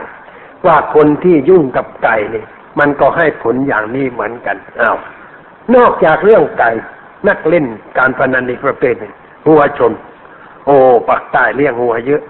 [0.66, 2.44] ว่าคนที่ยุ่งกับไก่นี่
[2.78, 4.96] มันก็ให้ผลอย่างนี้เหมือนกันอ้าว
[5.74, 6.70] นอกจากเรื่องไก่
[7.28, 7.66] นักเล่น
[7.98, 9.12] การพนันอีกประเภทหนึ่ง
[9.46, 9.92] หัวชน
[10.66, 10.74] โอ้
[11.08, 12.22] ปักใต้เลี้ยงหัวเยอะ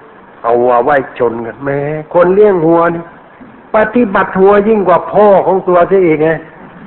[0.43, 1.81] เอาหัวไว้ชนกันแม้
[2.15, 3.03] คนเลี้ยงหัวนี่
[3.77, 6.31] ปฏิบัติหัวยิ่งกว่าพ่อของตัวเสียเองไง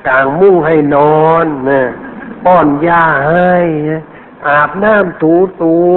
[0.08, 1.82] กางมุ้งให้นอนนะ
[2.46, 3.54] ป้อนยาให้
[4.48, 5.34] อาบน้ำถู
[5.64, 5.96] ตัว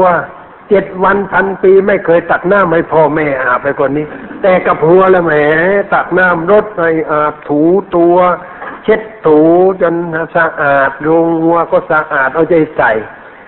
[0.68, 4.06] เจ็ดวันพันปีไม่เคยตักน้ำให้พ่อแม่อาบไปคนนี้
[4.42, 5.32] แต่กับหัวแล้วแหม
[5.94, 7.60] ตักน้ำรดให้อาบถู
[7.96, 8.16] ตัว
[8.86, 9.38] เช็ดถู
[9.82, 9.94] จน
[10.36, 12.92] สะอาดลงหัวก็สะอาดเอาใจใส่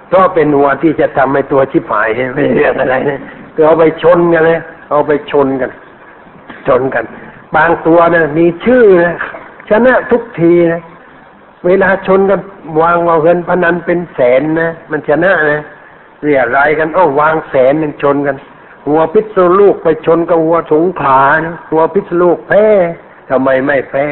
[0.08, 3.20] เพราะเป็นหัวที่จะทำให้ตัวชิบหายไม่เรื่องอะไรนะ
[3.54, 4.58] คือเอาไปชนกันเลย
[4.90, 5.70] เอาไปชนกัน
[6.68, 7.04] ชนกัน
[7.56, 9.16] บางตัวนะมีชื่อนะ
[9.70, 10.82] ชนะทุกทีนะ
[11.66, 12.40] เวลาชนกัน
[12.80, 15.62] วางเอาเงินพนันเป็นแสนนะมันชนะนะ
[16.22, 18.36] เรียรายกันเอ้าวางแสนหนึ่งชนกัน
[18.86, 22.66] หัวพิษณุลูกไปชนกับหัวสงขลานะหัวพิษณุลูกแพ้
[23.30, 24.06] ทำไมไม่แพ้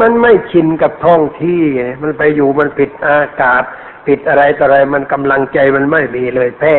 [0.00, 1.62] มันไม่ชินกับท้องที่
[2.02, 3.62] มันไปอยู่มันผิดอากาศ
[4.06, 6.74] ผิดอะไรต่ออะไร มันกำลังใจมันไม่มีเลยแพ้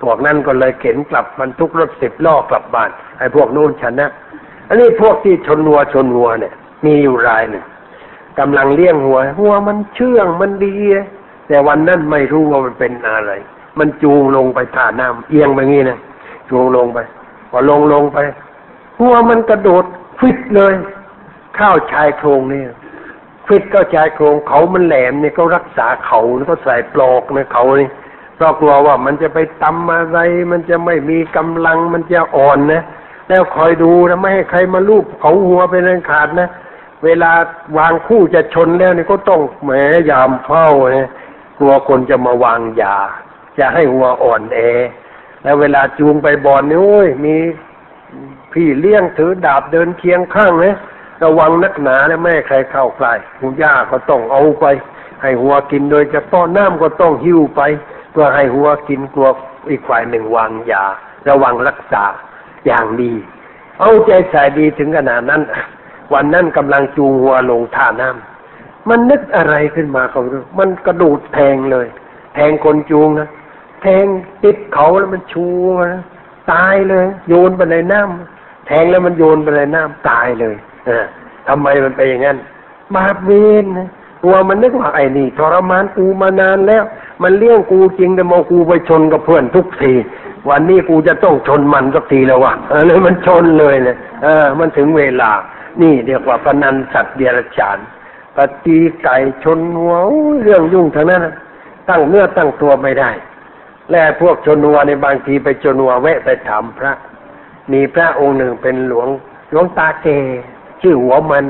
[0.00, 4.06] พวกนั้นก็เลยเข็นกลับมันทุกรถสิบล้อกลับบ้านไอ้พวกนู้นชนะ
[4.68, 6.54] อันนี้พวกที่ชนวัวชนวัวเนี่ย
[6.84, 7.64] มีอยู่รายหนึ่ง
[8.38, 10.74] กำลังเลี้ยงหัวหัวมันเชื่องมันดี
[11.48, 13.32] แต่วันนั้นไม่รู้ว่ามันเป็นอะไร
[13.78, 15.98] มันจูงลงไปท่าน้ำเอียงไปงี้นะ
[16.50, 16.98] จูงลงไป
[17.50, 18.18] พอลงลงไป
[18.98, 19.84] หัวมันกระโดด
[20.20, 20.74] ฟิตเลย
[21.58, 22.70] ข้าชายโครงเนี่ย
[23.46, 27.88] ฟิตก็ชายโครงเขามันแหลมเนี่ยเขารักษาเขาแล้วก็ใส่ปลอกในเขานี่
[28.34, 30.18] เพราะกลัวว่ามันจะไปตำอะไร
[30.52, 32.82] มันจะไม่มีกำลังมันจะอ่อนนะ
[33.28, 36.48] แล้วคอยดูนะไม่ให้ใครมาลูบเขาหัวเป็นอันขาดนะ
[37.04, 37.30] เวลา
[37.78, 39.70] วางคู่จะชนแล้วนี่ก็ต้องแหม
[40.10, 41.10] ยามเฝ้านะ
[41.58, 42.96] กลัวคนจะมาวางยา
[43.58, 44.58] จะให้หัวอ่อนแอ
[45.42, 47.36] แล้วเวลาจูงไปบอลนี่โอ้ยมี
[48.52, 50.76] พี่เลี้ยงถือดาบเดินเคียงข้างนะ
[51.24, 54.64] ระวังนักหนาแล้วไม่ใครเข้าใกล้หูย่าก็ต้องเอาไป
[55.22, 57.60] ให้หัวกินโดยเฉพาะน้ำก็ต้องหิ้วไป
[58.10, 59.28] เพื่อให้หัวกินกลัว
[59.70, 60.84] อีกฝ่ายหนึ่งวางยา
[61.28, 62.04] ระวังรักษา
[62.66, 63.12] อย่างดี
[63.80, 65.42] เอาใจใส่ดีถึงขนาดนั้น
[66.12, 71.86] วันนั้นกำลังจูงหัวลงท่าน้ำมันนึกอะไรขึ้นมาเขารู้มันกระโดดแทงเลย
[72.34, 73.28] แทงคนจูงนะ
[73.82, 74.04] แทง
[74.44, 75.46] ติดเขาแล้วมันชู
[75.94, 76.02] นะ
[76.52, 80.56] ตายเลย โยนไปในน้ำแทงแล้วมันโยนไปในน้ำตายเลย
[80.88, 81.04] ออ
[81.48, 82.36] ทำไมมันไปนอย่างนั้น
[82.96, 83.30] บาปเว
[83.62, 83.88] รนะ
[84.24, 86.84] ตัวมันนึกว่าไอ้นี่ทรมานกูมานานแล้ว
[87.22, 89.92] มันเลี้ยงกูจริงแต่มากูไปชนกับเพื่อนทุกที
[90.48, 95.30] วันนี้กูจะต้องชนมันสักทีแล้ววะเออเลยมันชนเลยเนี่ยเออ มันถึงเวลา
[95.82, 97.78] นี่เรียกว่าพนันสัตว์เดรัจฉาน
[98.36, 99.94] ปฏิไก่ชนหัว
[100.42, 101.22] เรื่องยุ่งทั้งนั้น
[101.88, 103.10] ตั้งเนื้อตั้งตัวไม่ได้
[103.90, 106.92] และพวกชนวัวในบางทีไปชนวัวแวะไปถามพระ
[107.72, 109.08] มีพระองค์หนึ่งเป็นหลวง
[109.50, 110.06] หลวงตาเก
[110.82, 111.44] ชื่อหัวมัน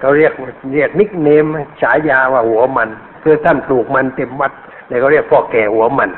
[0.00, 0.32] เขาเรียก
[0.74, 1.44] เรียกนิกเนม
[1.80, 2.88] ฉายาว่าหัวมัน
[3.22, 4.52] คือท่านปลูกมันเต็มวัด
[4.88, 6.10] เลยเขาเรียกพ่อแก่หัวมัน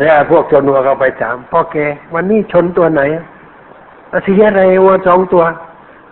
[0.00, 1.76] แล้วพวกชนวัวเขาไปถามพ่อแก
[2.14, 3.02] วันนี้ชนตัวไหน
[4.26, 5.44] สีอะไรวัวสองตัว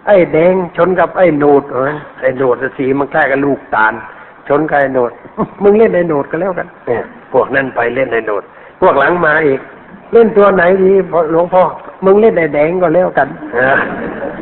[0.06, 3.92] ไอ้แดงชนกับไอ้โนดเออไอ้โนดสีมันใกล้กับลูกตาล
[4.48, 5.10] ชนกับไอ้โนด
[5.62, 8.42] มึงเล่นไอ้โนดก็แล้วกันเนี่ยพวกนั้นไปเล่นไอ้โนด
[8.80, 9.60] พวกหลังมาอีก
[10.12, 10.92] เล่นตัวไหนดี
[11.30, 11.62] หลวงพ่อ
[12.04, 13.28] มึงเล่นไอ้แดงก็แล้วกัน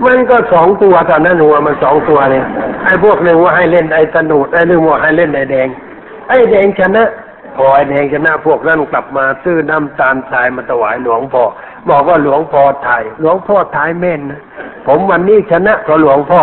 [0.05, 2.45] มันก็สองตัวตอนนั้นหัวมันสองตัวเนี่ย
[2.85, 5.69] ไอ้พวกหนึ่งว่าให้เล่นไอ้ตะโหนดไอ้หนึ่งว่าให้เล่นไอ้แดง
[6.29, 7.05] ไอ้แดงชนะ
[7.57, 11.43] พอไอ้แดงชนะพวกนั้นกลับมาซื้อน้ำตาลทรายมาถวายหลวงพ่อ
[11.91, 14.41] บอกว่าหลวงพ่อถ่ายหลวงพ่อถ่ายแม่นนะ
[14.87, 16.43] ผมวันนี้ชนะเพราะหลวงพ่อ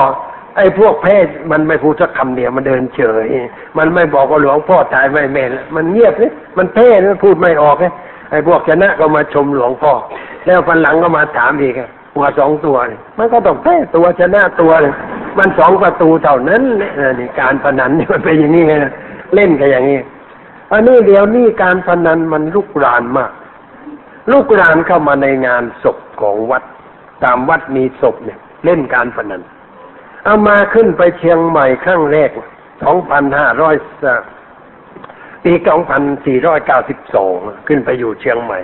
[0.58, 1.16] ไอ้พวกแพ้
[1.52, 3.28] มันไม่พูดสักคำเดียวมันเดินเฉย
[3.78, 7.94] มันไม่บอกว่าหลวงพ่อถ่ายไม่แม่นมันเงียบเลยมันแพ้มันพูดไม่ออกเลย
[8.30, 9.94] ไอ้พวกชนะก็มาชมหลวงพ่อ
[10.46, 11.76] แล้วฟันหลังก็มาถามอีก
[12.16, 12.78] หัวสองตัว
[13.18, 14.94] มันก็ต้องแพ้ตัวชนะตัวเลย
[15.38, 16.62] มันสองประตูเท่านั้น
[17.20, 18.74] นี่การพนันนี่มันเป็นอย่างนี้ไง
[19.36, 20.00] เล่นกันอย่างนี้
[20.72, 23.32] อันนี้เดี๋ยวนี้การพนันมันลุกรานมาก
[24.32, 26.64] ลุกรานเข้ามาในงานศพของวัด
[27.24, 29.42] ตามวัดมีศพเนี่ย เล่นการพนัน
[30.24, 32.30] เอามาขึ้นไปเชียงใหม่ครั้งแรก
[32.84, 33.76] สองพันห้าร้อย
[35.46, 37.36] ปีสองพันสี่ร้อยเก้าสิบสอง
[37.68, 38.60] ขึ้นไปอยู่เชียงใหม่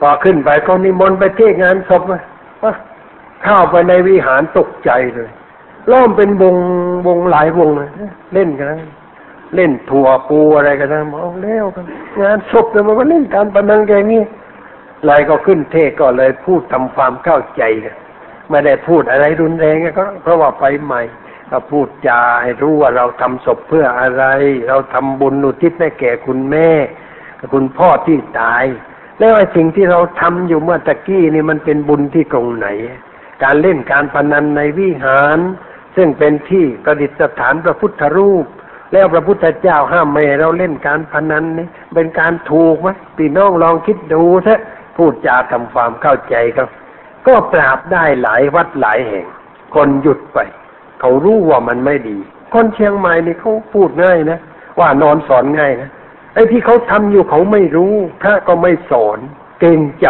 [0.00, 2.02] พอขึ้นไปก็นิมนต์ไปเที่งานศพ
[3.44, 5.30] เข้าไปในวิหารตกใจเลย
[5.90, 6.56] ล้อมเป็นวง
[7.06, 7.90] วงหลายวงเลย
[8.34, 8.66] เล่นกัน
[9.54, 11.84] เล่นถั่วปูอะไรกันนะเอาแล้วกัน
[12.22, 14.22] งานศพแต่มันก็เล่นการพนันแกงี้
[15.04, 17.94] ไรก็ขึ้นเทศก็เลยพูดทำความเข้าใจกัน
[18.50, 21.02] ไม่ได้พูดอะไรรุนแรงก็เพราะว่าไปใหม่
[21.54, 24.24] ก็พูดจาให้รู้ว่าเราทำศพเพื่ออะไร
[24.68, 26.68] เราทำบุญอุทิศให้แก่คุณแม่
[27.52, 28.64] คุณพ่อที่ตาย
[29.18, 32.66] แล้วไอ้สิ่งที่เราทำอยู่เมื่อตะกี้นี่มันเป็นบุญที่ตรงไหน
[33.42, 35.38] การเล่นการพนันในวิหาร
[35.96, 38.46] ซึ่งเป็นที่ประดิษฐานพระพุทธรูป
[38.92, 44.60] แล้วพระพุทธเจ้าห้ามไม่เราเล่นการพนันนี่เป็นการถูกไหมพี่น้องลองคิดดูเถอะ
[44.96, 46.68] พูดจาทำความเข้าใจครับ
[47.26, 49.26] ก็ปราบได้หลายวัดหลายแห่ง
[49.74, 50.38] คนหยุดไป
[51.06, 52.16] เขารู้ว่ามันไม่ดี
[52.52, 54.38] คนเชียงใหม่นี่เขาพูดง่ายนะ
[54.78, 55.90] ว่านอนสอนง่ายนะ
[56.34, 59.18] ไอ้ที่เขาทำอยู่เขาไม่รู้พระก็ไม่สอน
[59.60, 60.08] เกรงใจ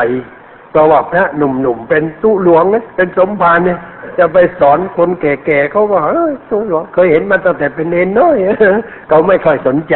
[0.70, 3.78] เพราะว่าพระหนุ่มๆเป็นตู้หลวงนะเป็นสมภารเนี่ย
[4.18, 8.36] จะไปสอนคนแก่ๆเขาก็เฮ้ยตู้หลวงเคยเห็นมาตั้งแต่เป็นเนนน้อย
[9.08, 9.94] เขาไม่ค่อยสนใจ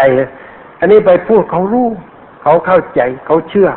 [0.80, 1.88] อันนี้ไปพูดเขารู้
[2.42, 3.68] เขาเข้าใจเขาเชื่อ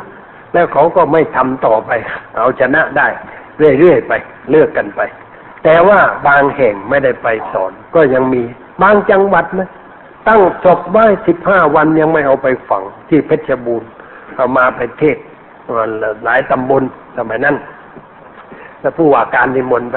[0.52, 1.90] แล้วเขาก็ไม่ทำต่อไป
[2.36, 3.08] เอาชนะได้
[3.58, 4.12] เรื่อยๆไป
[4.50, 5.02] เลือกกันไป
[5.64, 8.42] แต่ว่าบางแห่งไม่ได้ไปสอน ก็ยังมี
[8.82, 9.68] บางจังหวัดนะ
[10.28, 13.88] ตั้งศพไว้สิบห้าวันยังไม่เอาไปฝัง ที่เพชรบูรณ์
[14.36, 15.16] เอามาไปเทศ
[16.24, 16.82] หลายตำบล
[17.16, 17.56] สมัยนั้น
[18.80, 19.96] แล้วผู้ว่าการนิมนต์ไป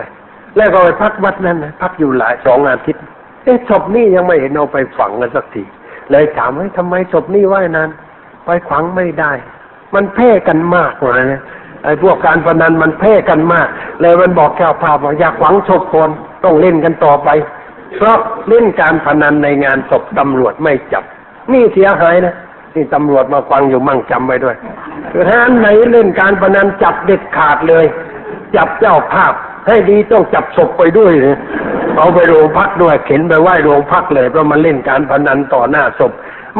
[0.57, 3.03] แล้วก็ไปพักวัดนั้นนะพักอยู่หลายสองอาทิตย์
[3.43, 5.63] เอ๊ะศพนี่ยังไม่เห็นเอาไปฝังกันสักที
[6.11, 7.89] เลยถามว่าทำไมศพนี่ไว้นาน
[8.45, 9.31] ไปฝังไม่ได้
[9.93, 11.41] มันแพร่กันมากเลยนะ
[11.85, 13.67] ไอ้พวกการพนันมันแพร่กันมาก
[14.01, 16.09] เลยมันบอกแก้วภาพว่าอยากฝังศพคน
[16.43, 17.29] ต้องเล่นกันต่อไป
[17.95, 18.17] เพราะ
[18.49, 21.03] เล่นการพนันในงานศพตำรวจไม่จับ
[21.51, 22.35] นี่เสียหายนะ
[22.75, 24.55] นี่ตำรวจมาฟังอยู่มั่งจำไว้ด้วย
[25.11, 27.85] คือถ้านไหนเล่นการพนันจับเด็ดขาดเลย
[28.55, 29.33] จับเจ้าภาพ
[29.67, 31.35] ให้ดีต้องจับศพไปด้วยเลย
[31.97, 36.11] เอาไปโรงพักด้วยเข็นไปไหว้โรงพักเลยเพราะมันเล่นการพนันต่อหน้าศพ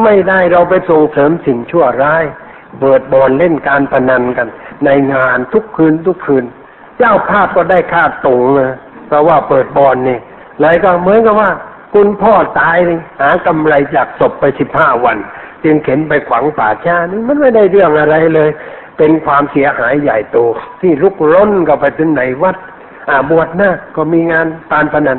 [0.02, 2.24] ไม่ได้เราไปส่งเสริมสิ่งชั่วร้าย
[2.78, 4.48] เบิดบอลเล่นการพนันกัน
[4.84, 6.44] ในงานทุกคืนทุกคืน
[6.98, 10.18] เจ้าภาพก็ได้ค่าตรงนะเพราะว่าเปิดบอลนี่
[10.60, 11.50] เลยก็เหมือนกับว่า
[11.94, 15.16] คุณพ่อตายนี่หากำไรจากศพไปสิบห้าวัน
[15.64, 18.50] จึงเข็นไปขวางป่าช้านี่มันไม่ได้เรื่องอะไรเลย
[18.98, 20.38] เป็นความเสียหายใหญ่โต
[20.80, 22.56] ที่ลุกล้นก็ไปถึงไหนวัด
[23.08, 25.18] อ่าบวชหน้าก็มีงานตานพนัน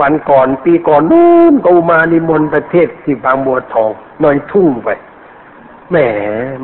[0.00, 4.88] วันก่อนปีก่อนนู้นก็มานิมนต์ประเทศที่บางบัวทองหน่อยทุ่งไป
[5.92, 5.98] แหม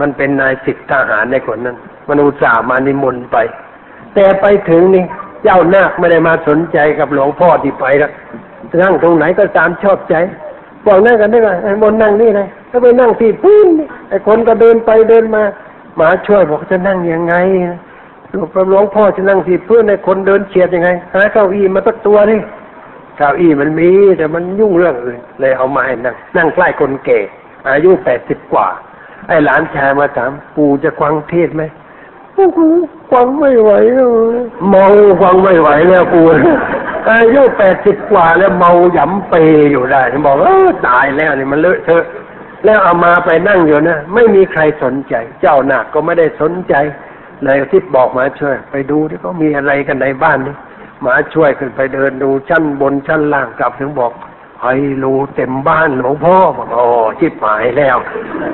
[0.00, 1.76] มันเป็นนายสิทธิทหารในคนนั้น
[2.08, 3.36] มันอุตส่าห์มานิมนต์ไป
[4.14, 5.04] แต่ไปถึงนี่
[5.42, 8.10] เจ้านาคไม่ได้มาสนใจกับหลวงพ่อที่ไปแล้ว
[8.82, 10.14] นั่งตรงไหนก็ตามชอบใจ
[10.86, 13.68] บอกนั่งกันได้ไหมไอ้มนนั่งนี่เลยก็ไปนั่งที่พื้น
[14.08, 15.42] ไอ้คนก็เดินไปเดินมา
[15.96, 17.34] หมาช่วยบอกจะนั่งยังไง
[18.30, 22.40] หลวงหลวงพ่อจะนั่งที่พื้นในคนเดินเฉียดยังไงหาเก้าอี้มาตักตัวนี่
[23.18, 27.18] เก้าอี้มันมีแต่มันยุ่งเรื่องอื่นเลยเอามาให้นั่งนั่งใกล้คนแก่
[27.68, 28.68] อายุแปดสิบกว่า
[29.28, 31.62] ไอ้หลานชายมาถามปู่จะควังเทศไหม
[33.12, 33.72] ฟังไม่ไหว
[34.70, 34.86] เมา
[35.22, 36.24] ฟังไม่ไหวแล้วปู่
[37.08, 39.34] อายุแปดสิบกว่าแล้วเมาหยำเป
[39.72, 42.04] อยู่ได้บอกเออตายแล้วนี่มันเลอะเทอะ
[42.64, 46.74] แล้วเอามาไปนั่งอยู่นะไม่มีใครสนใจ เจ้าหนักก็ไม่ได้สนใจ
[47.44, 50.54] เลยทิพบอกมาช่วย ไปดูที่เขามีอะไรกันในบ้านนี่
[51.06, 54.12] มาช่วยขึ้นไปเดินดูชั้นบนชั้นล่างกลับถึงบอก
[54.62, 56.86] ไอ้รูเต็มบ้านหลวงพ่อบอกอ๋อ
[57.18, 57.96] ชิบหายแล้ว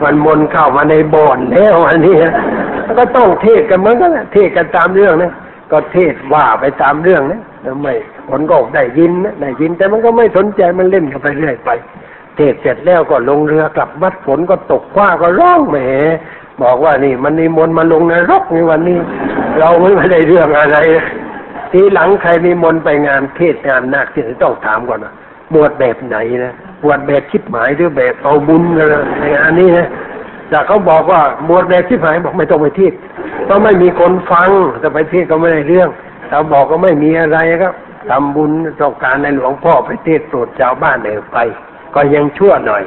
[0.03, 2.17] มันมนเข้ามาในบ่อนแล้วอันนี้
[2.99, 5.33] ก็ต้องเทศกันเหมือนกันเทศกันตามเรื่องนะ
[5.73, 7.95] ก็เทศว่าไปตามเรื่องนะแล้วไม่
[8.29, 11.71] ผลก็ได้ยินนะได้ยิน แต่มันก็ไม่สนใจมันเล่นกันไปเรื่อยไป
[12.37, 15.79] เทศเสร็จแล้วก็ลงเรือกลับวัดฝนก็ตกคว้าก็ร้องแหม
[16.63, 18.99] บอกว่านี่ มันนิมนต์มาลงนรกในวันนี้
[19.59, 20.77] เราไม่ได้เรื่องอะไร
[21.73, 25.15] ทีหลังใครนิมนต์ไปงานเทศงานนักที่ต้องถามก่อนนะ
[25.55, 28.89] บวชแบบไหนนะบวชแบบชิบหมายหรือแบบเอาบุญกัน
[29.19, 29.89] ในงานนี้นะ
[30.49, 32.93] แต่เขาบอกว่าบวชแบบชิบหายบอกไม่ต้องไปเทศ
[33.45, 34.49] เพราะไม่มีคนฟัง
[34.83, 35.89] จะไปเทศก็ไม่ได้เรื่อง
[36.31, 37.73] เราบอกก็ไม่มีอะไรครับ
[38.11, 38.51] ทำบุญ
[38.81, 41.39] ต้องการในหลวงพ่อไปเทศโปรดชาวบ้านเออไป
[41.95, 42.83] ก็ยังชั่วหน่อย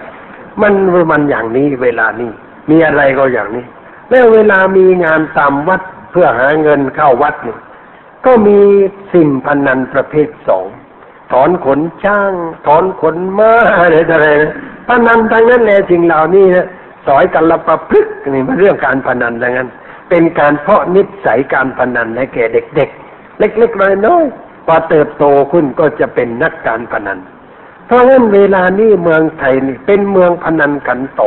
[0.62, 0.74] มัน
[1.12, 2.32] มันอย่างนี้เวลานี้
[2.70, 3.66] มีอะไรก็อย่างนี้
[4.10, 7.58] แล้วเวลามีงานตามวัดเพื่อหาเงินเข้าวัดนี่
[8.26, 8.60] ก็มี
[9.14, 10.66] สิ่งพนันประเภทสอง
[11.32, 12.34] ถอนขนช่าง
[12.68, 14.52] ถอนขนม้าอะไรอะไรนะ
[14.88, 16.66] พนันทั้งนั้นแหละสิ่งเหล่านี้นะ
[17.08, 19.70] สอยกันละประพฤกนี่มันเรื่องการพนันดังนั้น
[20.10, 27.20] เป็นการเพาะนิสัยการพนันให้แก่เด็ก ๆ เล็กๆน้อยๆพอเติบโตขึ้นก็จะเป็นนักการพนัน
[27.86, 31.22] เพราะฉะนั้นเวลานี้เมืองไทยนี่เป็นเมืองพนันกันโต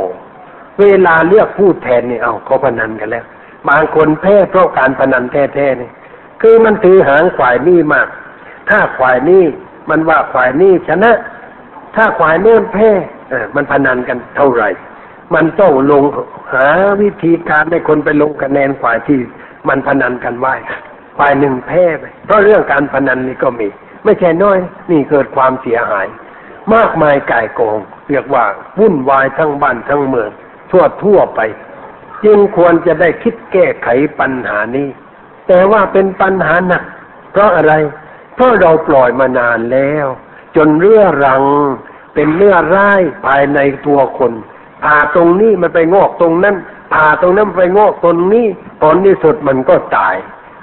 [0.80, 3.24] เวลาเลือกผู้แทนนี่เอาเขาพนันกันแล้ว
[3.68, 5.90] บางคนแพ้เพราะการพนันแท้ๆนี่
[6.40, 8.08] คือมันถือหางฝ่ายนี้มาก
[8.68, 9.42] ถ้าฝ่ายนี้
[9.90, 11.12] มันว่าฝ่ายนี้ชนะ
[11.96, 12.90] ถ้าฝ่ายโน้นแพ้
[13.30, 14.68] เออมันพนันกันเท่าไหร่
[15.34, 16.04] มันต้องลง
[16.52, 16.68] หา
[17.02, 19.18] วิธีการให้คนไปลงคะแนนฝ่ายที่
[19.68, 20.54] มันพนันกันไว้
[21.18, 23.68] ฝ่ายหนึ่งแพ้ไปเพราะเรื่องการพนันนี่ก็มี
[24.04, 24.58] ไม่ใช่น้อย
[24.90, 26.06] นี่เกิดความเสียหาย
[26.74, 27.78] มากมายก่ายกอง
[28.08, 28.44] เรียกว่า
[28.78, 30.30] วุ่นวายทั้งบ้านทั้งเมือง
[30.70, 31.40] ทั่วทั่วไป
[32.24, 33.88] จึงควรจะได้คิดแก้ไข
[34.20, 34.88] ปัญหานี้
[35.48, 36.82] แต่ว่าเป็นปัญหาหนัก
[37.32, 37.72] เพราะอะไร
[38.40, 40.06] เพราะเราปล่อยมานานแล้ว
[40.56, 41.44] จนเรื่อรัง
[42.14, 44.32] เป็นเนื้อร้ายภายในตัวคน
[44.82, 46.56] ผ่าตรงนี้มันไปงอกตรงนั้น
[46.92, 48.46] ผ่าตรงนั้นไปงอกตรงนี้
[48.82, 50.14] ผลที่สุดมันก็ตาย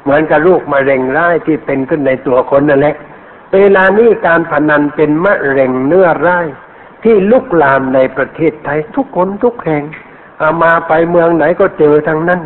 [0.03, 2.95] เหมือนกับลูกมะเร็งร้ายที่เป็นขึ้นในตัวคนนั่นแหละ
[3.53, 6.47] เวลานี้การพนันเป็นมะเร็งเนื้อร้าย
[7.03, 9.83] ที่ลุกลามในประเทศไทยทุกคนทุกแห่ง
[10.41, 12.41] อามาไปเมืองไหนก็เจอทั้งนั้น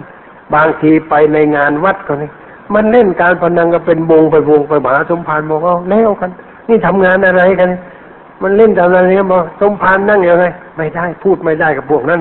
[0.53, 2.31] บางทีไปในงานวัดก็นี่
[2.75, 6.31] มันเล่นการพนันก็เป็นวงไปวงไปมหาสมภารบอกเอาแล้วกัน
[6.67, 7.69] นี่ทำงานอะไรกัน
[8.43, 10.45] มันเล่นทำอะไรกันบอกสมภารนั่งอยังไง
[10.77, 12.19] ไม่ได้พูดไม่ได้กับพวกนั้น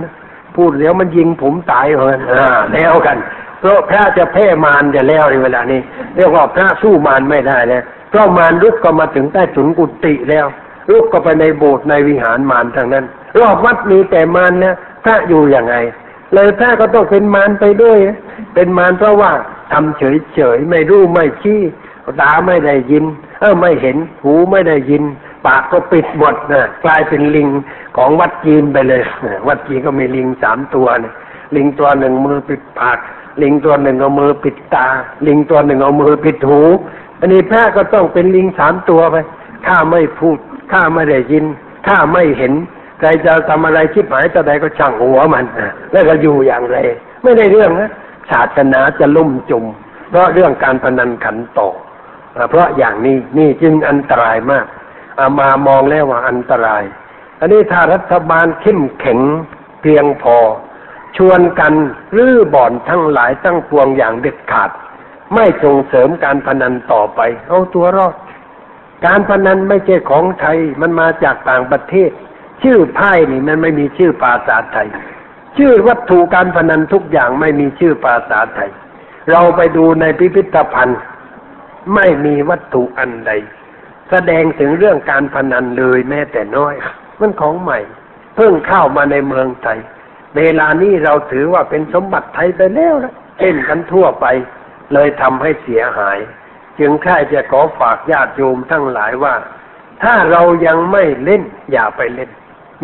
[0.57, 3.17] พูดเดี๋ยวมันยิงผมตายเหรอนอ่าแล้วกัน
[3.61, 5.81] เพราะพระจะแพ้มารจะแล้วในเวลานี้
[6.17, 10.47] เรียกว่าพระสู้มารไม่ได้แล้วเพราะมารลุกก็มาถึงใต้ถุนกุฏิแล้ว
[10.91, 13.05] ลุกก็ไปในโบสถ์ในวิหารมารทั้งนั้น
[13.41, 14.75] รอบวัดมีแต่มารนะ
[15.05, 15.75] พระอยู่อย่างไง
[16.35, 17.99] เลยพระก็ต้องเป็นมารไปด้วย
[18.55, 19.33] เป็นมารเพราะว่า
[19.73, 21.61] ทำเฉยๆไม่รู้ไม่ชี้
[22.21, 23.05] ตาไม่ได้ยิน
[23.41, 25.03] เออไม่เห็นหูไม่ได้ยิน
[25.47, 27.49] ปากก็ปิดหมดนะกลายเป็นลิง
[27.97, 31.13] ของวัดจีนไปเลยนะวัดจีนก็มีลิงสามตัวเนี่ย
[31.57, 32.99] ลิงตัวหนึ่งมือปิดปาก
[33.43, 34.87] ลิงตัวหนึ่งเอามือปิดตา
[35.27, 36.63] ลิงตัวหนึ่งเอามือปิดหู
[37.21, 39.17] อันนี้พระก็ต้องเป็นลิงสามตัวไป
[39.67, 40.39] ข้าไม่พูด
[40.73, 41.45] ข้าไม่ได้ยิน
[41.87, 42.53] ข้าไม่เห็น
[43.01, 45.45] ใครจะทำอะไรชิบหมายจะใดก็ช่างหัวมัน
[45.93, 46.77] แล้วก็อยู่อย่างไร
[47.23, 47.91] ไม่ได้เรื่องนะ
[48.31, 49.65] ศาสนาจะล่มจม
[50.11, 51.69] เพราะเรื่องการพนันขันต่อ
[52.51, 56.83] เพราะอย่างนี้นี่จึงอันตรายมากามามองแล้วว่าอันตราย
[57.41, 59.21] อันนี้ถ้ารัฐบาลเข้มแข็ง
[59.83, 60.37] เพียงพอ
[61.17, 61.75] ชวนกัน
[62.17, 64.71] รื้อบ่อนทั้งหลายตั้งปวงอย่างเด็ดขาด
[65.35, 68.15] ไม่ส่งเสริมการพนันต่อไป เอาตัวรอด
[69.07, 72.11] การพนันไม่ใช่ของไทย มันมาจากต่างประเทศ
[72.63, 74.89] ชื่อไพ่นี่มันไม่มีชื่อภาษาไทย
[75.57, 78.71] ชื่อวัตถุการพนันทุกอย่างไม่มีชื่อภาษาไทย
[79.31, 81.01] เราไปดูในพิพิธภัณฑ์
[81.95, 83.33] ไม่มีวัตถุอันใด
[84.11, 86.75] แสดงถึงเรื่องการพนันเลยแม้แต่น้อย
[87.21, 87.79] มันของใหม่
[88.37, 89.79] เพิ่งเข้ามาในเมืองไทย
[90.37, 94.27] เวลานี้เราถือว่าเป็นสมบัติไทยไปแล้วนะเล่นกันทั่วไป
[94.93, 96.19] เลยทำให้เสียหาย
[96.79, 99.35] จึงค่ายจะขอฝากญาติโยมทั้งหลายว่า
[100.03, 101.43] ถ้าเรายังไม่เล่น
[101.73, 102.31] อย่าไปเล่น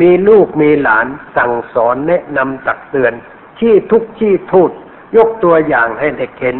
[0.00, 3.12] มีลูกมีหลานสั่งสอนแนะนำตักเตือน
[3.58, 4.70] ชี้ทุกชี้พูด
[5.16, 6.58] ยกตัวอย่างให้เด็กเห็น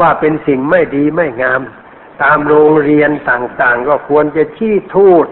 [0.00, 1.60] ว่าเป็นสิ่งไม่ดีไม่งาม
[2.22, 5.26] ตามโรงเรียนต่างๆ ก็ควรจะชี้ทูด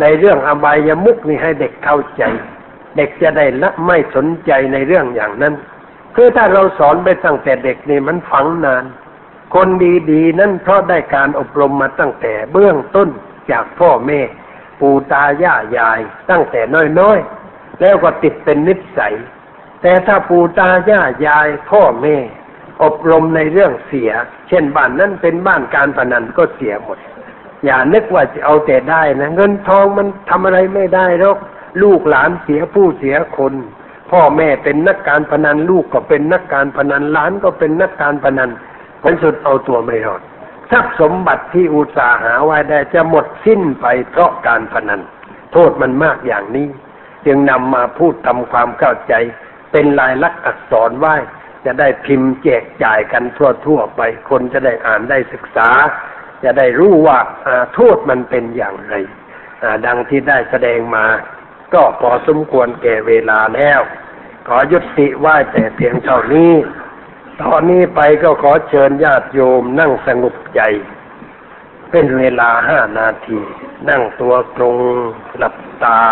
[0.00, 2.22] ในเรื่องอบายมุกนี่ให้เด็กเข้าใจ
[2.96, 5.54] เด็กจะได้ละไม่สนใจในเรื่องอย่างนั้น
[6.14, 8.84] คือถ้าเราสอนไปตั้งแต่เด็กนี่มันฝังนาน
[9.54, 9.68] คน
[10.10, 13.08] ดีๆนั่นเพราะได้การอบรมมาตั้งแต่เบื้องต้น
[13.50, 14.20] จากพ่อแม่
[14.82, 16.60] ปู่ตาย่ายายตั้งแต่
[17.00, 19.14] น้อยๆ แล้วก็ติดเป็นนิสัย
[19.82, 22.16] แต่ถ้าปู่ตาย่ายายพ่อแม่
[22.82, 24.10] อบรมในเรื่องเสีย
[24.48, 26.98] เช่นบ้านนั้นเป็นบ้านการพนันก็เสียหมด
[27.64, 31.38] อย่านึกว่าจะเอาแต่ได้นะเงินทองมันทำอะไรไม่ได้หรอก
[31.82, 33.54] ลูกหลานเสียผู้เสียคน
[34.10, 38.50] พ่อแม่เป็นนักการพนันลูกก็เป็นนักการพนันหลานก็เป็นนักการพนัน
[39.02, 40.22] ผลสุดเอาตัวไม่รอด
[40.72, 45.00] ทรัพย์สมบัติที่อุตสาหาไว้ได้จะหมดสิ้นไปเพราะการพนัน
[45.52, 46.68] โทษมันมากอย่างนี้
[47.26, 49.14] จึงนำมาพูดทำความเข้าใจ
[49.72, 51.16] เป็นลายลักษณ์อักษรไว้
[51.64, 53.24] จะได้พิมพ์แจกจ่ายกัน
[53.66, 54.00] ทั่วๆไป
[54.30, 55.70] คนจะได้อ่านได้ศึกษา
[56.44, 57.18] จะได้รู้ว่า
[57.74, 58.94] โทษมันเป็นอย่างไร
[59.86, 61.06] ดังที่ได้แสดงมา
[61.74, 63.80] ก็พอสมควรแก่เวลาแล้ว
[64.48, 66.52] ขอยุติไว้แต่เพียงเท่านี้
[67.40, 70.60] ตอนนี้ไปก็ขอเชิญญาติโยมนั่งสงบใจ
[71.90, 73.38] เป็นเวลาห้านาที
[73.88, 74.76] นั่งตัวตรง
[75.36, 76.02] หลับตา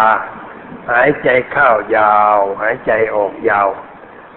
[0.91, 3.69] หายใจเข้ายาว หายใจออกยาว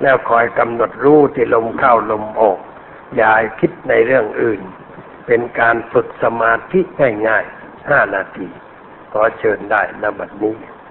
[0.02, 2.60] แล้วคอยกำหนดรู้ที่ลมเข้าลมออก
[3.16, 4.62] อย่าคิดในเรื่องอื่น
[5.28, 6.82] เป็นการฝึกสมาธิ
[7.28, 8.48] ง่ายๆห้านาที
[9.12, 10.56] ขอเชิญได้นบัดนี้